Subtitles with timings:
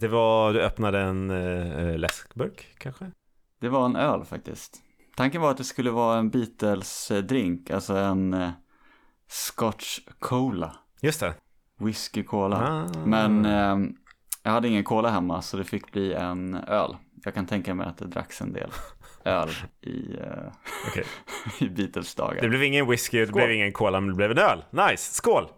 [0.00, 0.08] det?
[0.08, 3.10] Var, du öppnade en uh, läskburk kanske?
[3.60, 4.82] Det var en öl faktiskt.
[5.16, 8.50] Tanken var att det skulle vara en Beatles-drink, alltså en uh,
[9.28, 10.76] Scotch Cola.
[11.00, 11.34] Just det.
[11.78, 12.56] Whisky Cola.
[12.56, 13.06] Ah.
[13.06, 13.90] Men uh,
[14.42, 16.96] jag hade ingen cola hemma så det fick bli en öl.
[17.24, 18.70] Jag kan tänka mig att det dracks en del
[19.24, 19.48] öl
[19.80, 20.52] i, uh,
[20.88, 21.04] okay.
[21.66, 22.42] i Beatles dagar.
[22.42, 24.64] Det blev ingen whisky, det blev ingen cola, men det blev en öl.
[24.70, 25.48] Nice, skål!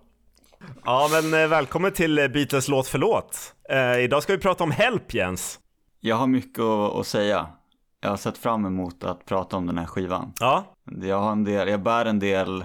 [0.84, 3.54] Ja, men välkommen till Beatles låt för låt.
[3.72, 5.58] Eh, idag ska vi prata om Help, Jens.
[6.00, 7.46] Jag har mycket att, att, säga.
[8.00, 10.32] Jag har sett fram emot att prata om den här skivan.
[10.40, 10.64] Ja.
[11.02, 12.64] Jag, har en del, jag bär en del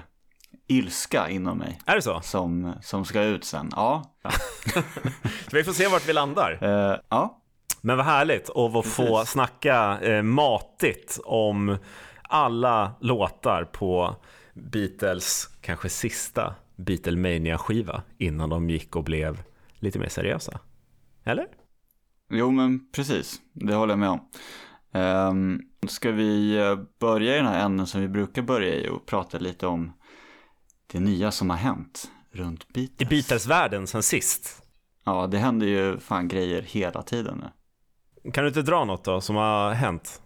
[0.68, 1.80] ilska inom mig.
[1.86, 2.22] Är det så?
[2.22, 3.70] Som, som ska ut sen.
[3.76, 4.16] Ja.
[5.52, 6.60] vi får se vart vi landar.
[6.64, 7.42] Uh, ja.
[7.82, 11.78] Men vad härligt att få snacka eh, matigt om
[12.22, 14.16] alla låtar på
[14.54, 19.44] Beatles kanske sista Beatlemania-skiva innan de gick och blev
[19.80, 20.60] lite mer seriösa.
[21.28, 21.48] Eller?
[22.30, 23.42] Jo, men precis.
[23.54, 24.30] Det håller jag med om.
[24.92, 29.06] Um, ska vi eh, börja i den här änden som vi brukar börja i och
[29.06, 29.94] prata lite om
[30.92, 33.02] det nya som har hänt runt Beatles?
[33.02, 34.64] I Beatles-världen sen sist?
[35.06, 38.32] Ja, det händer ju fan grejer hela tiden nu.
[38.32, 40.22] Kan du inte dra något då som har hänt?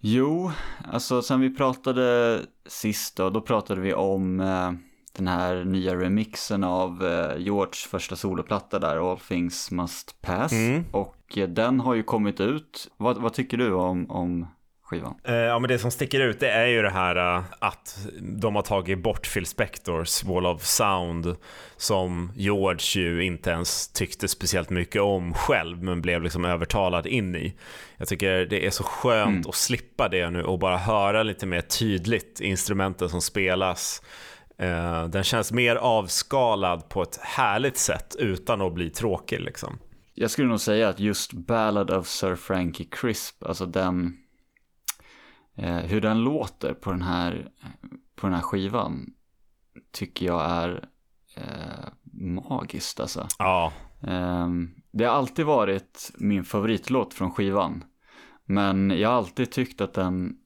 [0.00, 0.52] Jo,
[0.84, 4.72] alltså sen vi pratade sist då, då pratade vi om eh,
[5.18, 10.52] den här nya remixen av eh, Georges första soloplatta där, All Things Must Pass.
[10.52, 10.84] Mm.
[10.90, 12.90] Och eh, den har ju kommit ut.
[12.96, 14.46] Vad, vad tycker du om, om
[14.88, 15.14] skivan?
[15.24, 18.54] Eh, ja, men det som sticker ut det är ju det här uh, att de
[18.54, 21.36] har tagit bort Phil Spectors Wall of Sound
[21.76, 27.36] som George ju inte ens tyckte speciellt mycket om själv men blev liksom övertalad in
[27.36, 27.54] i.
[27.96, 29.48] Jag tycker det är så skönt mm.
[29.48, 34.02] att slippa det nu och bara höra lite mer tydligt instrumenten som spelas.
[34.62, 39.78] Uh, den känns mer avskalad på ett härligt sätt utan att bli tråkig liksom.
[40.14, 44.16] Jag skulle nog säga att just Ballad of Sir Frankie Crisp, alltså den
[45.58, 47.48] eh, hur den låter på den här,
[48.14, 49.06] på den här skivan
[49.92, 50.88] tycker jag är
[51.36, 53.26] eh, magiskt alltså.
[53.38, 53.72] Ja.
[54.02, 54.48] Eh,
[54.92, 57.84] det har alltid varit min favoritlåt från skivan.
[58.44, 60.36] Men jag har alltid tyckt att den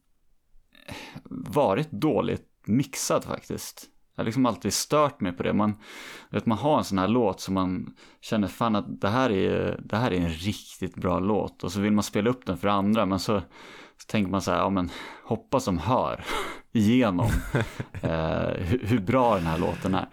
[1.30, 3.88] varit dåligt mixad faktiskt.
[4.14, 5.52] Jag har liksom alltid stört mig på det.
[5.52, 5.74] Man,
[6.30, 9.80] vet, man har en sån här låt som man känner fan att det här, är,
[9.84, 11.64] det här är en riktigt bra låt.
[11.64, 13.42] Och så vill man spela upp den för andra men så
[14.02, 14.90] så tänker man så här, ja men
[15.24, 16.24] hoppas de hör
[16.72, 17.26] igenom
[18.02, 20.08] eh, hur, hur, bra den här låten är.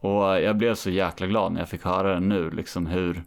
[0.00, 3.22] Och jag blev så jäkla glad när jag fick höra den nu, liksom hur,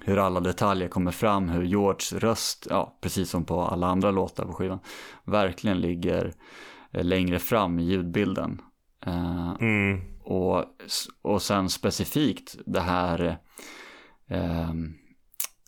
[0.00, 4.44] hur alla detaljer kommer fram, hur Georges röst, ja precis som på alla andra låtar
[4.44, 4.78] på skivan,
[5.24, 6.32] verkligen ligger
[6.90, 8.60] eh, längre fram i ljudbilden.
[9.06, 10.00] Eh, mm.
[10.22, 10.64] och,
[11.22, 13.38] och sen specifikt det här
[14.28, 14.72] eh,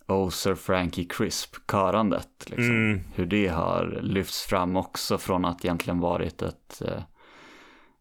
[0.09, 2.51] Oh Sir Frankie Crisp körandet.
[2.51, 2.75] Liksom.
[2.75, 3.01] Mm.
[3.15, 7.03] Hur det har lyfts fram också från att egentligen varit ett, eh,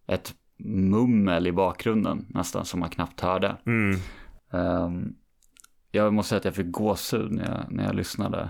[0.07, 3.57] ett mummel i bakgrunden nästan som man knappt hörde.
[3.65, 3.99] Mm.
[4.49, 5.15] Um,
[5.91, 8.49] jag måste säga att jag fick gåshud när jag, när jag lyssnade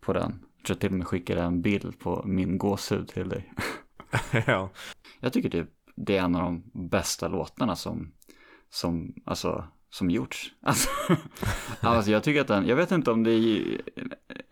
[0.00, 0.44] på den.
[0.56, 3.52] Jag tror till och med skickade en bild på min gåshud till dig.
[4.46, 4.70] ja.
[5.20, 8.12] Jag tycker typ det är en av de bästa låtarna som,
[8.70, 10.52] som alltså som gjorts.
[10.62, 10.88] Alltså,
[11.80, 13.80] alltså jag tycker att den, jag vet inte om det är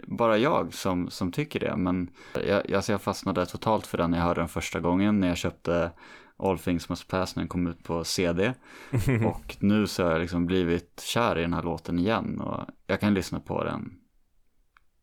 [0.07, 2.11] bara jag som, som tycker det, men
[2.47, 5.37] jag, alltså jag fastnade totalt för den när jag hörde den första gången när jag
[5.37, 5.91] köpte
[6.37, 8.55] All Things Must Pass när den kom ut på CD.
[9.27, 13.01] och nu så har jag liksom blivit kär i den här låten igen och jag
[13.01, 13.93] kan lyssna på den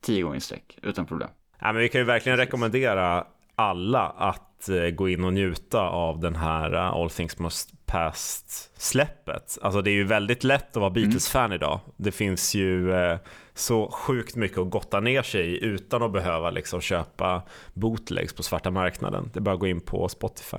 [0.02, 1.30] tio gånger i sträck utan problem.
[1.60, 6.20] Ja, men vi kan ju verkligen rekommendera alla att eh, gå in och njuta av
[6.20, 9.58] den här eh, All Things Must Past-släppet.
[9.62, 10.94] Alltså det är ju väldigt lätt att vara mm.
[10.94, 11.80] Beatles-fan idag.
[11.98, 13.20] Det finns ju eh,
[13.54, 17.44] så sjukt mycket att gotta ner sig i utan att behöva liksom köpa
[17.74, 19.30] bootlegs på svarta marknaden.
[19.34, 20.58] Det är bara att gå in på Spotify.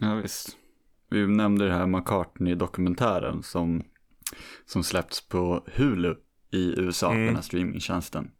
[0.00, 0.56] Ja visst.
[1.10, 3.84] Vi nämnde det här McCartney-dokumentären som,
[4.66, 6.14] som släppts på Hulu
[6.52, 7.26] i USA, mm.
[7.26, 8.30] den här streamingtjänsten.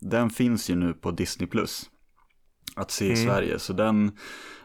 [0.00, 1.90] Den finns ju nu på Disney Plus
[2.76, 3.26] att se i mm.
[3.26, 3.58] Sverige.
[3.58, 4.18] Så den,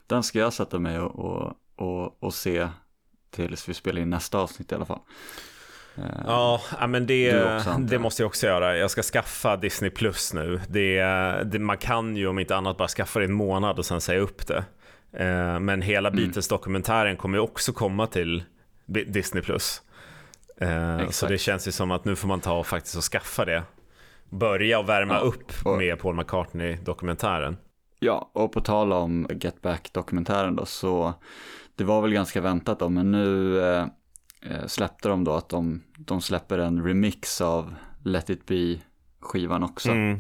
[0.08, 2.68] den ska jag sätta mig och, och, och, och se
[3.32, 5.00] tills vi spelar in nästa avsnitt i alla fall.
[5.98, 7.32] Eh, ja, men det,
[7.80, 8.78] det måste jag också göra.
[8.78, 10.62] Jag ska skaffa Disney Plus nu.
[10.70, 11.02] Det,
[11.46, 14.20] det, man kan ju om inte annat bara skaffa det en månad och sen säga
[14.20, 14.66] upp det.
[15.14, 16.24] Eh, men hela mm.
[16.24, 18.44] Beatles-dokumentären kommer ju också komma till
[18.86, 19.82] Disney Plus.
[20.58, 23.46] Eh, så det känns ju som att nu får man ta och faktiskt och skaffa
[23.46, 23.64] det.
[24.30, 25.20] Börja och värma ja.
[25.20, 27.58] upp med Paul McCartney-dokumentären.
[28.06, 31.14] Ja, och på tal om Get Back-dokumentären då, så
[31.76, 33.88] det var väl ganska väntat då, men nu eh,
[34.42, 39.92] eh, släppte de då att de, de släpper en remix av Let It Be-skivan också.
[39.92, 40.20] Mm.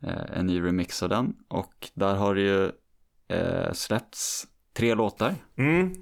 [0.00, 2.70] Eh, en ny remix av den, och där har det ju
[3.28, 5.34] eh, släppts tre låtar.
[5.56, 5.92] Mm.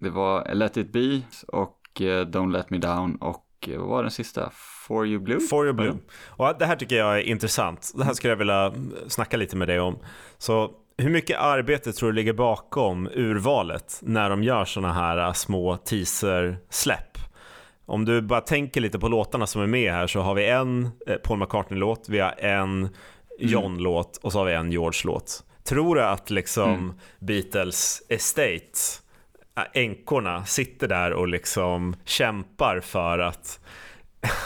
[0.00, 4.10] Det var Let It Be och eh, Don't Let Me Down och vad var den
[4.10, 4.50] sista?
[4.86, 5.40] For You Blue?
[5.40, 5.94] For your blue.
[6.26, 7.92] Och det här tycker jag är intressant.
[7.94, 8.72] Det här skulle jag vilja
[9.08, 9.98] snacka lite med dig om.
[10.38, 15.32] Så hur mycket arbete tror du ligger bakom urvalet när de gör sådana här äh,
[15.32, 17.18] små teaser-släpp?
[17.86, 20.90] Om du bara tänker lite på låtarna som är med här så har vi en
[21.06, 22.88] eh, Paul McCartney-låt, vi har en
[23.38, 25.44] John-låt och så har vi en George-låt.
[25.64, 29.01] Tror du att liksom Beatles Estate, äh,
[29.56, 33.60] Äh, änkorna, sitter där och liksom kämpar för att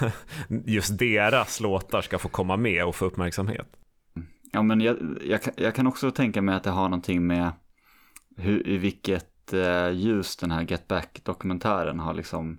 [0.66, 3.68] just deras låtar ska få komma med och få uppmärksamhet?
[4.52, 7.52] Ja, men jag, jag, kan- jag kan också tänka mig att det har någonting med
[8.36, 12.58] hur, i vilket eh, ljus den här Get Back-dokumentären har liksom, eh,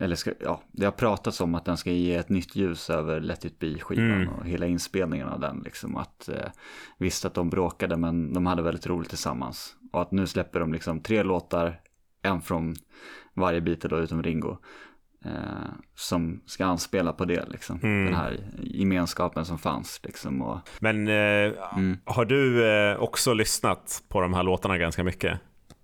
[0.00, 3.20] eller ska, ja, det har pratats om att den ska ge ett nytt ljus över
[3.20, 4.28] Let It Be-skivan Mm.
[4.28, 5.62] och hela inspelningen av den.
[5.64, 6.50] Liksom, att, eh,
[6.98, 9.76] visst att de bråkade men de hade väldigt roligt tillsammans.
[9.92, 11.80] Och att nu släpper de liksom tre låtar,
[12.22, 12.74] en från
[13.34, 14.56] varje Beatle då utom Ringo.
[15.24, 15.30] Eh,
[15.94, 17.80] som ska anspela på det, liksom.
[17.82, 18.04] Mm.
[18.04, 20.00] Den här gemenskapen som fanns.
[20.02, 21.52] Liksom, och, Men eh,
[22.04, 25.40] har du eh, också lyssnat på de här låtarna ganska mycket?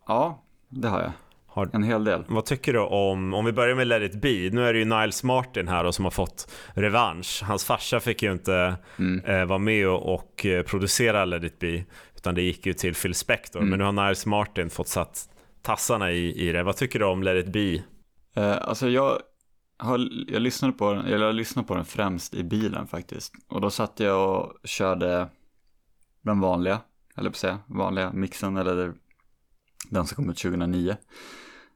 [0.06, 1.12] Ja, det har jag.
[1.54, 2.24] Har, En hel del.
[2.28, 4.84] vad tycker du om, om vi börjar med Let It Be, nu är det ju
[4.84, 7.42] Niles Martin här och som har fått revansch.
[7.44, 8.76] Hans farsa fick ju inte
[9.24, 11.84] eh, vara med och, och eh, producera Let It Be,
[12.16, 13.60] utan det gick ju till Phil Spector.
[13.60, 15.28] Men nu har Niles Martin fått satt
[15.62, 16.62] tassarna i, i det.
[16.62, 17.82] Vad tycker du om Let It Be?
[18.42, 19.18] Eh, alltså jag,
[19.78, 23.32] har, jag, lyssnade på den, eller jag lyssnade på den främst i bilen faktiskt.
[23.48, 25.28] Och då satt jag och körde
[26.22, 26.80] den vanliga,
[27.16, 28.94] eller på säga, vanliga mixen eller
[29.90, 30.96] den som kom ut 2009.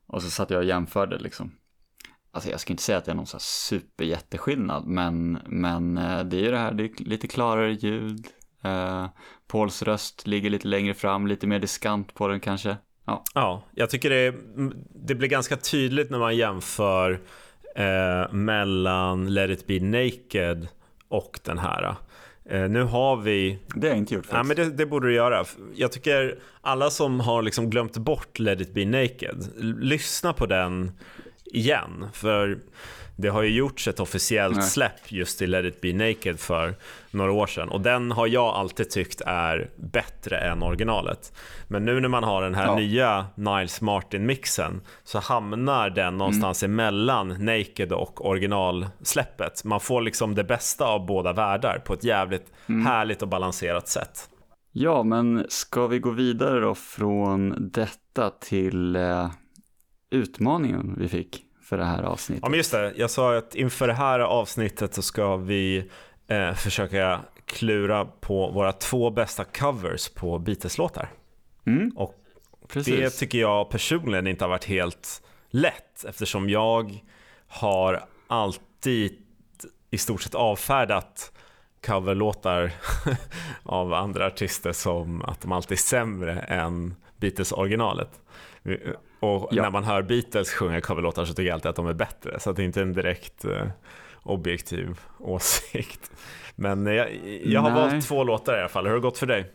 [0.08, 1.52] Och så satt jag och jämförde liksom.
[2.31, 6.25] Alltså jag ska inte säga att det är någon så här superjätteskillnad, men, men eh,
[6.25, 8.26] det är ju det här, det är lite klarare ljud.
[8.62, 9.06] Eh,
[9.46, 12.76] Pauls röst ligger lite längre fram, lite mer diskant på den kanske.
[13.05, 14.34] Ja, Ja, jag tycker det,
[15.06, 17.20] det blir ganska tydligt när man jämför
[17.76, 20.69] eh, mellan Let It Be Naked
[21.08, 21.96] och den här.
[22.50, 24.59] Eh, nu har vi det har jag inte gjort Ja, faktiskt.
[24.59, 25.45] men det, det borde du göra.
[25.75, 30.93] Jag tycker alla som har liksom glömt bort Let it be naked, lyssna på den
[31.45, 32.06] igen.
[32.12, 32.59] För
[33.20, 34.65] det har ju gjorts ett officiellt Nej.
[34.65, 36.75] släpp just till Let it be naked för
[37.11, 37.69] några år sedan.
[37.69, 41.32] Och den har jag alltid tyckt är bättre än originalet.
[41.69, 42.76] Men nu när man har den här Ja.
[42.76, 49.64] nya Niles Martin-mixen så hamnar den någonstans emellan Naked och originalsläppet.
[49.64, 54.29] Man får liksom det bästa av båda världar på ett jävligt härligt och balanserat sätt.
[54.73, 59.31] Ja, men ska vi gå vidare då från detta till eh,
[60.11, 62.43] utmaningen vi fick för det här avsnittet?
[62.43, 65.91] Ja men just det, jag sa att inför det här avsnittet så ska vi
[66.29, 71.09] eh, försöka klura på våra två bästa covers på Beatles-låtar.
[71.67, 72.15] Mm, Och
[72.69, 72.97] precis.
[72.97, 77.04] det tycker jag personligen inte har varit helt lätt eftersom jag
[77.49, 79.19] har alltid
[79.90, 81.33] i stort sett avfärdat
[81.87, 82.73] coverlåtar
[83.62, 88.11] av andra artister som att de alltid är sämre än Beatles-originalet.
[89.20, 89.62] Och Ja.
[89.62, 92.40] när man hör Beatles sjunga coverlåtar så tycker jag alltid att de är bättre.
[92.40, 93.66] Så det inte är en direkt eh,
[94.22, 96.10] objektiv åsikt.
[96.56, 97.80] Men jag, jag har Nej.
[97.80, 98.84] valt två låtar i alla fall.
[98.84, 99.52] Hur har det gått för dig?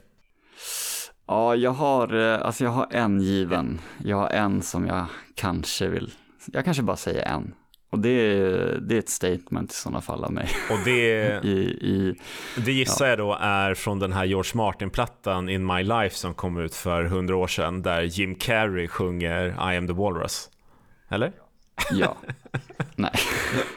[1.27, 3.79] Ja, jag har, eh, alltså jag har en given.
[4.03, 5.05] Jag har en som jag
[5.35, 6.11] kanske vill,
[6.45, 7.53] jag kanske bara säger en.
[7.93, 10.49] Och det är, det är ett statement i sådana fall av mig.
[10.71, 11.49] Och det, I,
[11.81, 12.15] i,
[12.65, 16.57] det gissar jag då är från den här George Martin-plattan In My Life som kom
[16.57, 20.49] ut för hundra år sedan där Jim Carrey sjunger I am the Walrus.
[21.09, 21.31] Eller?
[21.91, 22.17] ja.
[22.95, 23.11] Nej,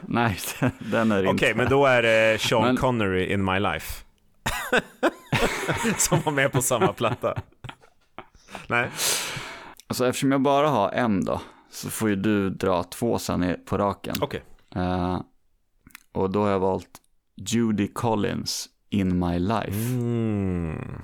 [0.03, 0.39] nej,
[0.79, 1.55] den är Okej, inte.
[1.55, 4.05] men då är det Sean Men- Connery In My Life.
[5.97, 7.35] som var med på samma platta.
[8.67, 8.89] Nej.
[9.87, 11.41] Alltså eftersom jag bara har en då,
[11.77, 14.15] så får ju du dra två sen på raken.
[14.21, 14.43] Okej.
[14.75, 15.21] Eh,
[16.13, 17.01] och då har jag valt
[17.37, 19.95] Judy Collins, In My Life.
[19.95, 21.03] Mm.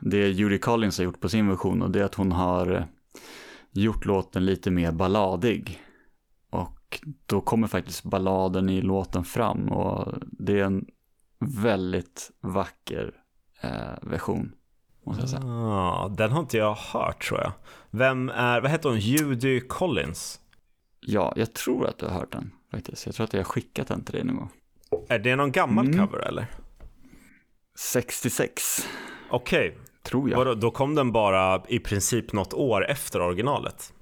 [0.00, 2.88] Det Judy Collins har gjort på sin version och det är att hon har
[3.70, 5.80] gjort låten lite mer balladig.
[6.50, 10.86] Och då kommer faktiskt balladen i låten fram och det är en
[11.40, 13.14] väldigt vacker
[13.60, 14.52] eh, version.
[15.06, 15.42] Måste jag säga.
[15.44, 17.52] Ah, den har inte jag hört tror jag.
[17.90, 20.40] Vem är, vad heter hon, Judy Collins?
[21.00, 23.06] Ja, jag tror att du har hört den faktiskt.
[23.06, 24.50] Jag tror att jag har skickat den till dig någon gång.
[25.08, 25.98] Är det någon gammal Mm.
[26.06, 26.46] cover eller?
[27.78, 28.88] 66
[29.30, 30.36] Okej, tror jag.
[30.38, 33.92] Vadå, då kom den bara i princip något år efter originalet?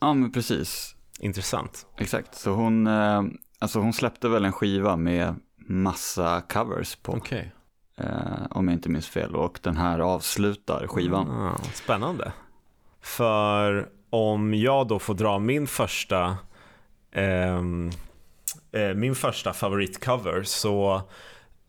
[0.00, 0.94] Ja, men precis.
[1.20, 1.86] Intressant.
[1.98, 2.34] Exakt.
[2.34, 3.22] Så hon, eh,
[3.58, 5.34] alltså hon släppte väl en skiva med
[5.68, 7.52] massa covers på, Okej.
[8.00, 9.36] Eh, om jag inte minns fel.
[9.36, 11.30] Och den här avslutar skivan.
[11.30, 12.32] Ah, spännande.
[13.00, 16.36] För om jag då får dra min första
[17.12, 17.90] ehm,
[18.72, 21.02] eh, min första favoritcover så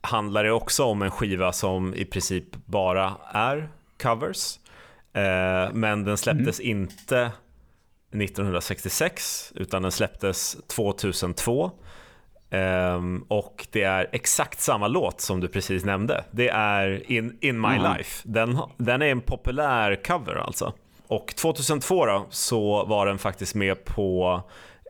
[0.02, 3.70] handlar det också om en skiva som i princip bara är
[4.02, 4.60] covers.
[5.14, 7.32] Eh, men den släpptes inte
[8.12, 11.72] 1966 utan den släpptes 2002.
[12.50, 16.24] Ehm, och det är exakt samma låt som du precis nämnde.
[16.32, 17.94] Det är In, In My Mhm.
[17.98, 18.22] Life.
[18.26, 20.74] Den, den är en populär cover alltså.
[21.08, 24.42] Och 2002 då, så var den faktiskt med på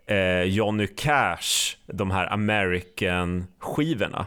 [0.07, 4.25] eh, Johnny Cash, de här American-skivorna.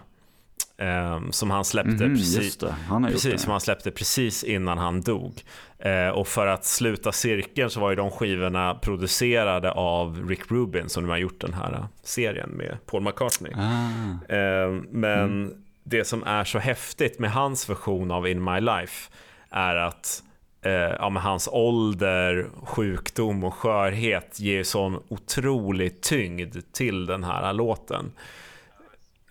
[0.79, 5.43] Ehm, som han släppte Mhm, precis, han precis, som han släppte precis innan han dog.
[5.79, 10.89] Eh, och för att sluta cirkeln så var ju de skivorna producerade av Rick Rubin
[10.89, 13.53] som nu har gjort den här eh, serien med Paul McCartney.
[13.57, 15.55] Ah, Eh, men Mm.
[15.85, 19.11] det som är så häftigt med hans version av In My Life
[19.51, 20.23] är att
[20.63, 28.13] eh, ja, hans ålder, sjukdom och skörhet ger sån otrolig tyngd till den här låten.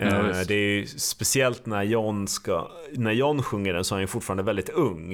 [0.08, 0.48] Ja, visst.
[0.48, 4.08] det är ju speciellt när John, ska, när John sjunger den så är han ju
[4.08, 5.14] fortfarande väldigt ung.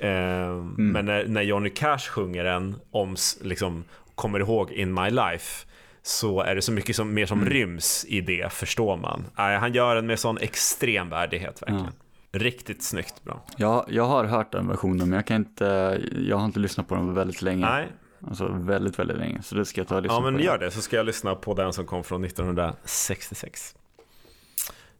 [0.00, 0.08] Eh,
[0.46, 0.74] Mm.
[0.92, 5.66] Men när, när Johnny Cash sjunger den, om, liksom, kommer ihåg In My Life,
[6.02, 7.50] så är det så mycket som, mer som Mm.
[7.52, 9.24] ryms i det, förstår man.
[9.34, 11.92] Han gör den med sån extrem värdighet verkligen.
[12.32, 13.44] Riktigt snyggt bra.
[13.56, 16.94] jag, jag har hört den versionen men jag kan inte, jag har inte lyssnat på
[16.94, 17.66] den väldigt länge.
[17.66, 17.86] Nej,
[18.28, 19.42] Alltså väldigt, väldigt länge.
[19.42, 20.30] Så det ska jag ta och lyssna ja på.
[20.30, 23.74] men gör det så ska jag lyssna på den som kom från 1966.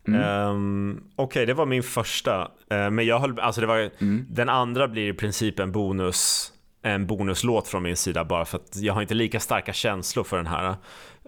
[0.07, 0.21] Mm.
[0.23, 2.41] Ehm, Okej, det var min första.
[2.71, 4.27] Eh, men jag höll, alltså det var, Mm.
[4.31, 8.77] den andra blir i princip en bonus en bonuslåt från min sida bara för att
[8.77, 10.69] jag har inte lika starka känslor för den här.
[10.69, 10.77] Eh,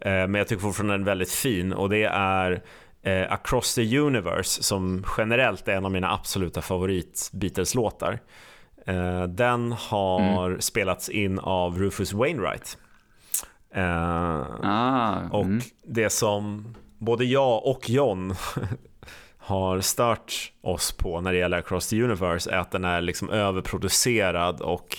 [0.02, 2.62] men jag tycker fortfarande den är väldigt fin och det är
[3.02, 8.18] eh, Across the Universe som generellt är en av mina absoluta favorit Beatles-låtar.
[9.28, 12.78] Den har spelats in av Rufus Wainwright.
[14.62, 15.60] Ah, och mm.
[15.86, 18.34] det som både jag och John
[19.38, 23.30] har stört oss på när det gäller Across the Universe är att den är liksom
[23.30, 24.96] överproducerad och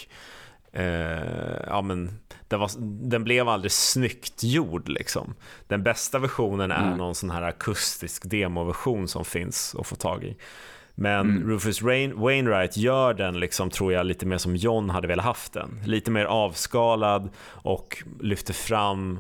[0.73, 2.69] eh, ja, men den, var,
[3.09, 5.33] den blev aldrig snyggt gjord liksom.
[5.67, 6.97] Den bästa versionen är Mm.
[6.97, 10.37] någon sån här akustisk demoversion som finns att få tag i.
[10.95, 15.25] Men Rufus Wain, Wainwright gör den, liksom, tror jag, lite mer som John hade velat
[15.25, 15.81] haft den.
[15.85, 19.19] Lite mer avskalad och lyfter fram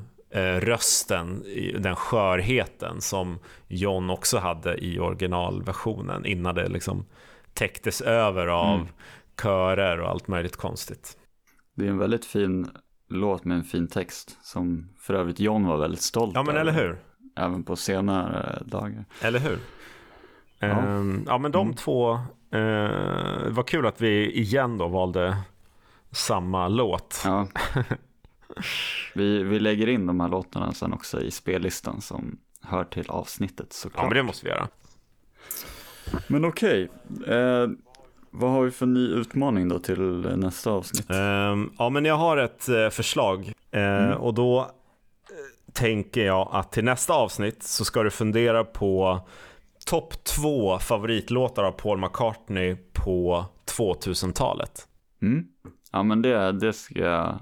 [0.59, 7.05] rösten, i den skörheten som John också hade i originalversionen innan det liksom
[7.53, 8.87] täcktes över av Mm.
[9.41, 11.17] körer och allt möjligt konstigt.
[11.75, 12.67] Det är en väldigt fin
[13.09, 16.71] låt med en fin text som för övrigt John var väldigt stolt Ja men eller
[16.71, 16.99] hur?
[17.35, 19.05] Även på senare dagar.
[19.21, 19.57] Eller hur?
[20.59, 20.67] Ja.
[20.67, 21.75] Ehm, ja men de Mm.
[21.75, 22.11] två,
[22.53, 25.37] eh, vad kul att vi igen då valde
[26.11, 27.21] samma låt.
[27.25, 27.47] Ja.
[29.15, 33.67] vi, vi lägger in de här låtarna sen också i spellistan som hör till avsnittet
[33.69, 34.05] Ja såklart.
[34.05, 34.67] men det måste vi göra.
[36.27, 36.89] Men okej,
[37.27, 37.67] eh,
[38.31, 40.01] vad har vi för ny utmaning då till
[40.37, 41.09] nästa avsnitt?
[41.09, 46.71] Ehm, ja, men jag har ett eh, förslag Eh, och då eh, tänker jag att
[46.71, 49.19] till nästa avsnitt så ska du fundera på
[49.85, 53.45] topp två favoritlåtar av Paul McCartney på
[53.77, 54.87] 2000-talet.
[55.21, 55.45] Mm?
[55.91, 57.39] Ja men det, det ska jag,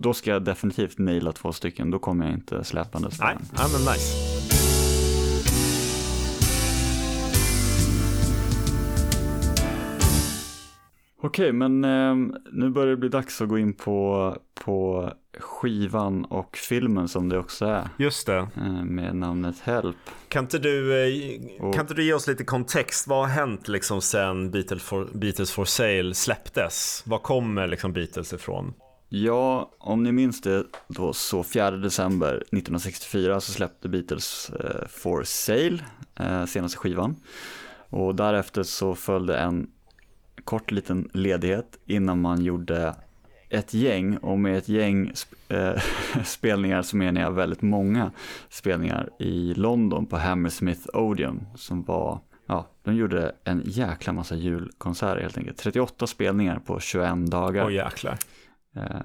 [0.00, 3.80] då ska jag definitivt naila två stycken, då kommer jag inte släpandes Nej, ja, men
[3.80, 4.34] nice.
[11.20, 12.14] Okej, men eh,
[12.52, 17.38] nu börjar det bli dags att gå in på, på skivan och filmen som det
[17.38, 18.36] också är, Just det.
[18.56, 19.96] eh, med namnet Help.
[20.28, 23.08] Kan inte, du, eh, Och- kan inte du ge oss lite kontext?
[23.08, 27.02] Vad har hänt liksom sen Beatles for, Beatles for Sale släpptes?
[27.06, 28.74] Var kommer liksom Beatles ifrån?
[29.08, 35.22] Ja, om ni minns det då så 4 december 1964 så släppte Beatles eh, For
[35.24, 35.78] Sale,
[36.16, 37.16] eh, senaste skivan.
[37.88, 39.70] Och därefter så följde en
[40.44, 42.94] kort liten ledighet innan man gjorde
[43.48, 45.82] ett gäng och med ett gäng sp- eh,
[46.24, 48.10] spelningar så menar jag väldigt många
[48.48, 55.22] spelningar i London på Hammersmith Odeon som var, ja, de gjorde en jäkla massa julkonserter
[55.22, 55.58] helt enkelt.
[55.58, 57.64] 38 spelningar på 21 dagar.
[57.64, 58.18] Åh jäklar.
[58.76, 59.00] Eh,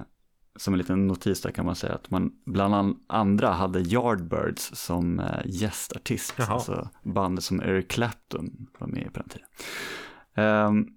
[0.56, 4.70] som en liten notis där kan man säga att man bland an- andra hade Yardbirds
[4.74, 6.34] som eh, gästartist.
[6.38, 6.52] Jaha.
[6.52, 9.46] Alltså bandet som Eric Clapton var med på den tiden.
[10.66, 10.88] Um,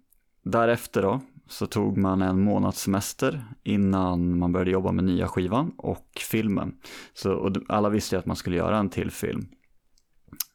[0.43, 5.71] därefter då så tog man en månads semester innan man började jobba med nya skivan
[5.77, 6.75] och filmen.
[7.13, 9.47] Så, och alla visste ju att man skulle göra en till film.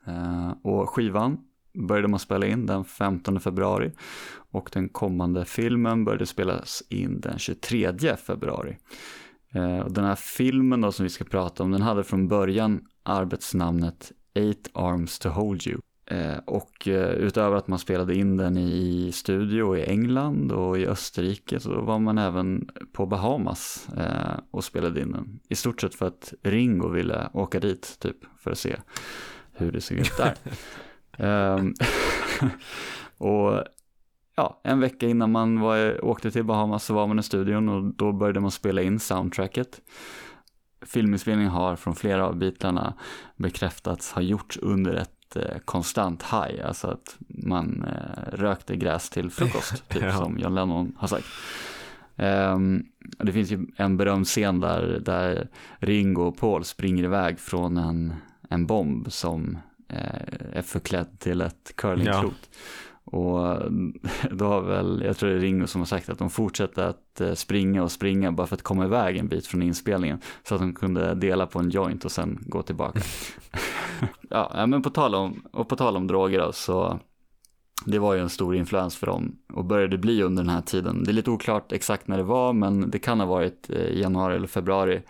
[0.09, 1.39] Uh, och skivan
[1.89, 3.93] började man spela in den 15 februari
[4.53, 8.77] och den kommande filmen började spelas in den 23 februari.
[9.85, 14.13] Och den här filmen då som vi ska prata om, den hade från början arbetsnamnet
[14.35, 15.81] Eight Arms to Hold You.
[16.11, 20.87] Eh, och eh, utöver att man spelade in den i studio i England och i
[20.87, 25.41] Österrike så var man även på Bahamas eh, och spelade in den.
[25.49, 28.77] I stort sett för att Ringo ville åka dit typ för att se
[29.53, 30.35] hur det såg ut där.
[31.21, 31.75] Ehm,
[33.19, 33.65] och
[34.39, 37.85] ja, en vecka innan man var, åkte till Bahamas så var man i studion och
[37.95, 39.81] då började man spela in soundtracket.
[40.87, 42.95] Filminspelningen har från flera av bitarna
[43.37, 49.31] bekräftats ha gjorts under ett eh, konstant high, alltså att man eh, rökte gräs till
[49.31, 50.13] frukost, typ ja.
[50.13, 51.27] som John Lennon har sagt.
[52.17, 57.77] Um, det finns ju en berömd scen där, där Ringo och Paul springer iväg från
[57.77, 58.15] en,
[58.49, 62.49] en bomb som eh, är förklädd till ett curlingklot.
[62.51, 62.59] Ja.
[63.11, 63.71] Och eh,
[64.31, 67.21] då har väl, jag tror det är Ringo som har sagt att de fortsätter att
[67.21, 70.21] eh, springa och springa bara för att komma iväg en bit från inspelningen.
[70.43, 73.01] Så att de kunde dela på en joint och sen gå tillbaka.
[74.31, 76.99] ja, men på tal om, och på tal om droger då, så
[77.85, 81.05] det var ju en stor influens för dem och började bli under den här tiden.
[81.05, 84.01] Det är lite oklart exakt när det var, men det kan ha varit i eh,
[84.01, 85.03] januari eller februari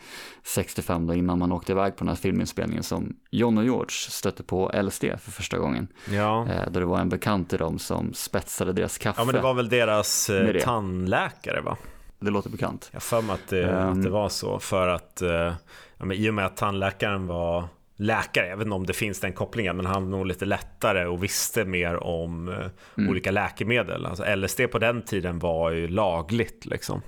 [0.42, 4.42] 65 då innan man åkte iväg på den här filminspelningen som John och George stötte
[4.42, 5.88] på LSD för första gången.
[6.10, 6.46] Ja.
[6.48, 9.20] Eh, då det var en bekant till dem som spetsade deras kaffe.
[9.20, 11.76] Ja, men det var väl deras eh, tandläkare va?
[12.20, 12.90] Det låter bekant.
[12.92, 15.22] Jag för mig att det, um, att det var så för att
[15.98, 17.64] ja, men i och med att tandläkaren var
[17.98, 18.48] läkare.
[18.48, 21.24] Jag vet inte om det finns den kopplingen, men han var nog lite lättare och
[21.24, 22.66] visste mer om eh,
[22.98, 23.10] mm.
[23.10, 24.06] olika läkemedel.
[24.06, 27.02] Alltså LSD på den tiden var ju lagligt liksom.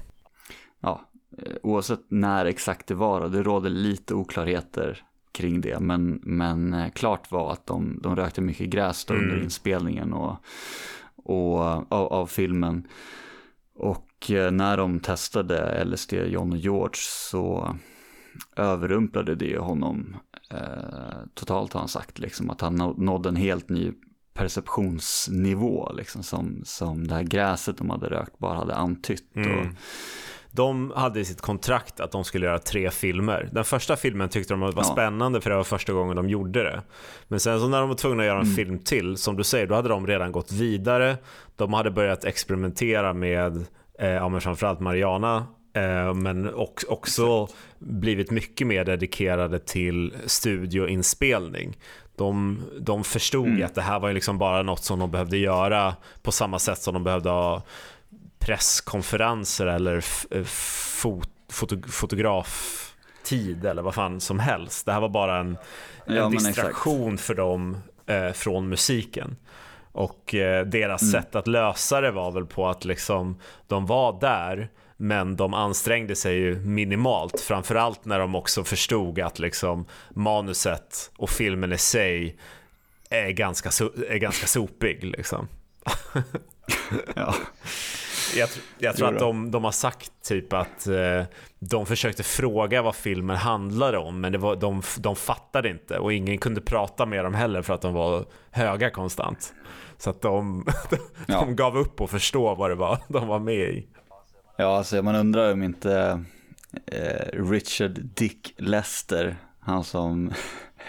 [0.81, 5.81] Ja, eh, oavsett när exakt det var det råder lite oklarheter kring det.
[5.81, 9.45] Men, men eh, klart var att de, de rökte mycket gräs då under mm.
[9.45, 10.37] inspelningen och,
[11.17, 11.61] och,
[11.93, 12.89] av, av filmen.
[13.75, 14.07] Och
[14.51, 17.77] när de testade LSD, John och George, så
[18.57, 20.17] överrumplade det honom
[20.51, 23.93] eh, totalt har han sagt, liksom, att han nådde en helt ny
[24.35, 29.37] perceptionsnivå, liksom, som, som det här gräset de hade rökt bara hade antytt.
[29.37, 29.59] Mm.
[29.59, 29.67] Och...
[30.53, 33.49] De hade i sitt kontrakt att de skulle göra tre filmer.
[33.53, 34.85] Den första filmen tyckte de var ja.
[34.85, 36.83] spännande för det var första gången de gjorde det.
[37.29, 38.57] Men sen så när de var tvungna att göra en mm.
[38.57, 41.17] film till, som du säger, då hade de redan gått vidare.
[41.57, 43.57] De hade börjat experimentera med
[43.99, 45.47] eh, ja, men framförallt Mariana
[46.15, 46.55] men
[46.89, 51.77] också blivit mycket mer dedikerade till studioinspelning.
[52.17, 53.65] De, de förstod mm.
[53.65, 56.95] att det här var liksom bara något som de behövde göra på samma sätt som
[56.95, 57.63] de behövde ha
[58.39, 64.87] presskonferenser eller eh, fot, foto, fotograftid eller vad fan som helst.
[64.87, 65.59] Det här var bara en,
[66.07, 69.37] en ja, distraktion för dem eh, från musiken.
[69.93, 71.13] Och eh, deras mm.
[71.13, 74.69] sätt att lösa det var väl på att liksom, de var där
[75.03, 81.31] men de ansträngde sig ju minimalt, framförallt när de också förstod att liksom manuset och
[81.31, 82.37] filmen i sig
[83.11, 83.71] är ganska,
[84.09, 85.05] är ganska sopig.
[85.05, 85.49] Liksom.
[87.15, 87.35] ja.
[88.37, 91.23] Jag, jag tror att de, de, har sagt typ att eh,
[91.59, 96.13] de försökte fråga vad filmen handlade om men det var, de, de fattade inte och
[96.13, 99.55] ingen kunde prata med dem heller för att de var höga konstant.
[99.99, 101.41] Så att de, de, ja.
[101.41, 103.87] de gav upp och förstå vad det var de var med i.
[104.61, 106.25] Ja, alltså man undrar om inte
[106.87, 110.33] eh, Richard Dick Lester, han som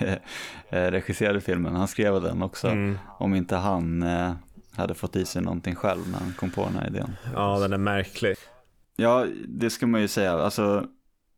[0.70, 2.68] eh, regisserade filmen, han skrev den också.
[2.68, 2.98] Mm.
[3.20, 4.34] Om inte han eh,
[4.76, 7.16] hade fått i sig någonting själv när han kom på den här idén.
[7.34, 8.36] Ja, den är märklig.
[8.96, 10.34] Ja, det ska man ju säga.
[10.34, 10.86] Alltså,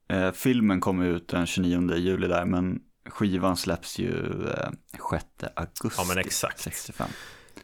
[0.09, 4.69] eh, filmen kommer ut den 29 juli där, men skivan släpps ju eh,
[5.11, 6.59] 6 augusti ja, men exakt.
[6.59, 7.09] 65.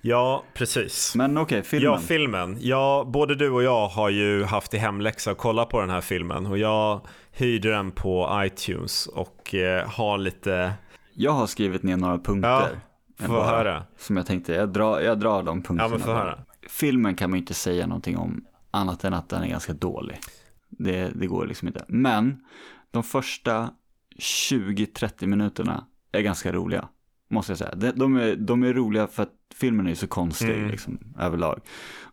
[0.01, 1.15] Ja, precis.
[1.15, 1.91] Men okej, okay, filmen.
[1.91, 2.57] Ja, filmen.
[2.59, 6.01] Ja, både du och jag har ju haft i hemläxa att kolla på den här
[6.01, 10.73] filmen och jag hyrde den på iTunes och eh, har lite...
[11.13, 12.81] Jag har skrivit ner några punkter.
[13.17, 13.83] Ja, få höra.
[13.97, 15.83] Som jag tänkte, jag drar, jag drar de punkterna.
[15.83, 16.39] Ja, men få höra.
[16.67, 20.19] Filmen kan man ju inte säga någonting om annat än att den är ganska dålig.
[20.69, 21.85] Det, det går liksom inte.
[21.87, 22.45] Men
[22.91, 23.69] de första
[24.19, 26.87] 20-30 minuterna är ganska roliga.
[27.29, 27.75] Måste jag säga.
[27.75, 30.71] De, är, de är roliga för att filmen är ju så konstig mm.
[30.71, 31.61] liksom, överlag.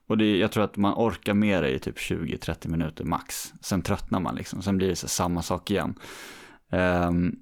[0.07, 3.53] Och det, jag tror att man orkar med det i typ 20-30 minuter max.
[3.61, 5.95] Sen tröttnar man liksom, sen blir det så samma sak igen.
[6.71, 7.37] Um,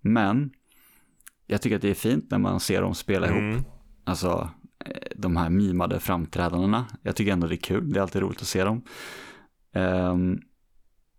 [0.00, 0.50] men
[1.46, 3.50] jag tycker att det är fint när man ser dem spela mm.
[3.50, 3.66] ihop.
[4.04, 4.50] Alltså
[5.16, 6.86] de här mimade framträdandena.
[7.02, 8.82] Jag tycker ändå det är kul, det är alltid roligt att se dem.
[9.74, 10.40] Um,